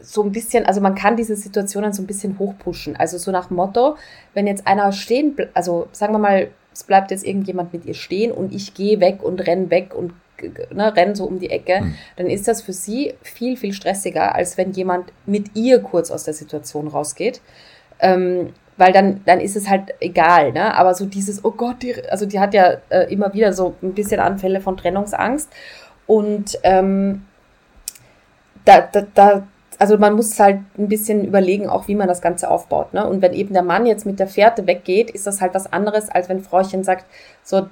[0.00, 2.96] so ein bisschen, also man kann diese Situationen so ein bisschen hochpushen.
[2.96, 3.96] Also so nach Motto,
[4.34, 8.32] wenn jetzt einer stehen, also sagen wir mal, es bleibt jetzt irgendjemand mit ihr stehen
[8.32, 10.12] und ich gehe weg und renn weg und
[10.72, 11.94] ne, renn so um die Ecke, mhm.
[12.16, 16.24] dann ist das für sie viel, viel stressiger, als wenn jemand mit ihr kurz aus
[16.24, 17.40] der Situation rausgeht.
[18.00, 20.74] Ähm, weil dann, dann ist es halt egal, ne?
[20.74, 23.92] Aber so dieses, oh Gott, die, also die hat ja äh, immer wieder so ein
[23.92, 25.50] bisschen Anfälle von Trennungsangst.
[26.06, 27.26] Und ähm,
[28.64, 29.46] da, da, da,
[29.78, 32.94] also man muss halt ein bisschen überlegen, auch wie man das Ganze aufbaut.
[32.94, 33.06] Ne?
[33.06, 36.08] Und wenn eben der Mann jetzt mit der Fährte weggeht, ist das halt was anderes,
[36.08, 37.04] als wenn Frauchen sagt,
[37.42, 37.68] so,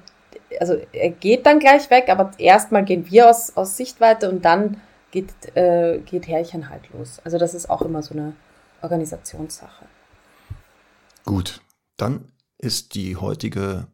[0.60, 4.80] also er geht dann gleich weg, aber erstmal gehen wir aus, aus Sichtweite und dann
[5.10, 7.20] geht, äh, geht Herrchen halt los.
[7.24, 8.34] Also das ist auch immer so eine
[8.82, 9.84] Organisationssache.
[11.24, 11.60] Gut,
[11.96, 13.86] dann ist die heutige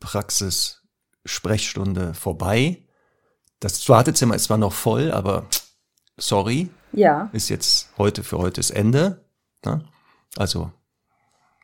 [0.00, 0.82] Praxis
[1.24, 2.82] Sprechstunde vorbei.
[3.60, 5.46] Das Wartezimmer ist zwar noch voll, aber
[6.16, 6.68] sorry.
[6.92, 7.30] Ja.
[7.32, 9.24] Ist jetzt heute für heute das Ende.
[9.64, 9.84] Ne?
[10.36, 10.72] Also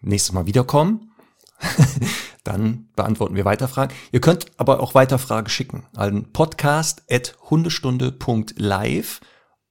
[0.00, 1.12] nächstes Mal wiederkommen.
[2.48, 3.94] Dann beantworten wir weiter Fragen.
[4.10, 9.20] Ihr könnt aber auch weiter Fragen schicken an podcast.hundestunde.live.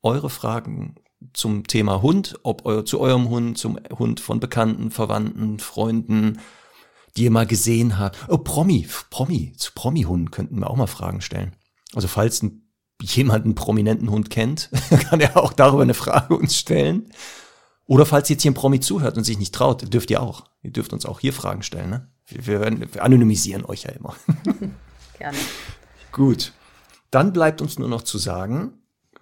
[0.04, 0.94] Eure Fragen
[1.34, 6.38] zum Thema Hund, ob euer, zu eurem Hund, zum Hund von Bekannten, Verwandten, Freunden,
[7.16, 8.16] die ihr mal gesehen habt.
[8.28, 11.56] Oh, Promi, Promi, zu Promi-Hunden könnten wir auch mal Fragen stellen.
[11.96, 12.46] Also falls
[13.02, 14.70] jemand einen prominenten Hund kennt,
[15.10, 17.12] kann er auch darüber eine Frage uns stellen.
[17.88, 20.44] Oder falls jetzt hier ein Promi zuhört und sich nicht traut, dürft ihr auch.
[20.62, 21.90] Ihr dürft uns auch hier Fragen stellen.
[21.90, 22.12] Ne?
[22.28, 24.16] Wir, wir, wir anonymisieren euch ja immer.
[25.18, 25.38] Gerne.
[26.12, 26.54] Gut.
[27.10, 28.74] Dann bleibt uns nur noch zu sagen,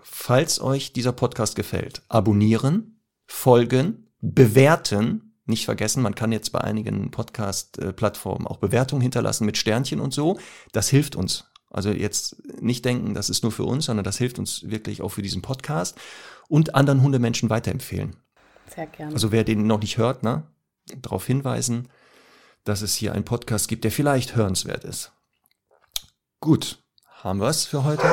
[0.02, 5.34] falls euch dieser Podcast gefällt, abonnieren, folgen, bewerten.
[5.46, 10.40] Nicht vergessen, man kann jetzt bei einigen Podcast-Plattformen auch Bewertungen hinterlassen mit Sternchen und so.
[10.72, 11.52] Das hilft uns.
[11.70, 15.10] Also jetzt nicht denken, das ist nur für uns, sondern das hilft uns wirklich auch
[15.10, 15.96] für diesen Podcast
[16.48, 18.16] und anderen Hundemenschen weiterempfehlen.
[18.74, 19.14] Sehr gerne.
[19.14, 20.44] Also wer den noch nicht hört, ne,
[21.02, 21.90] darauf hinweisen,
[22.66, 25.12] dass es hier einen Podcast gibt, der vielleicht hörenswert ist.
[26.42, 26.80] Gut,
[27.24, 28.04] haben wir es für heute?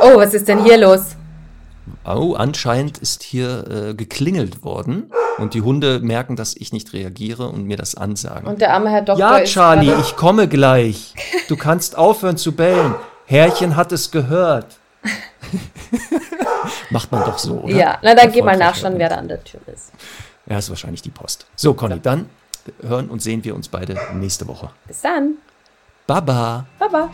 [0.00, 1.16] Oh, was ist denn hier los?
[2.04, 7.48] Oh, anscheinend ist hier äh, geklingelt worden und die Hunde merken, dass ich nicht reagiere
[7.48, 8.46] und mir das ansagen.
[8.48, 11.14] Und der arme Herr Doktor ja, Charlie, gerade- ich komme gleich.
[11.48, 12.94] Du kannst aufhören zu bellen.
[13.26, 14.78] Herrchen hat es gehört.
[16.90, 17.74] Macht man doch so, oder?
[17.74, 19.92] Ja, na dann geh mal nachschauen, wer da an der Tür ist.
[20.46, 21.46] Ja, ist wahrscheinlich die Post.
[21.56, 22.28] So, Conny, dann
[22.80, 24.70] hören und sehen wir uns beide nächste Woche.
[24.86, 25.36] Bis dann.
[26.06, 26.66] Baba.
[26.78, 27.10] Baba.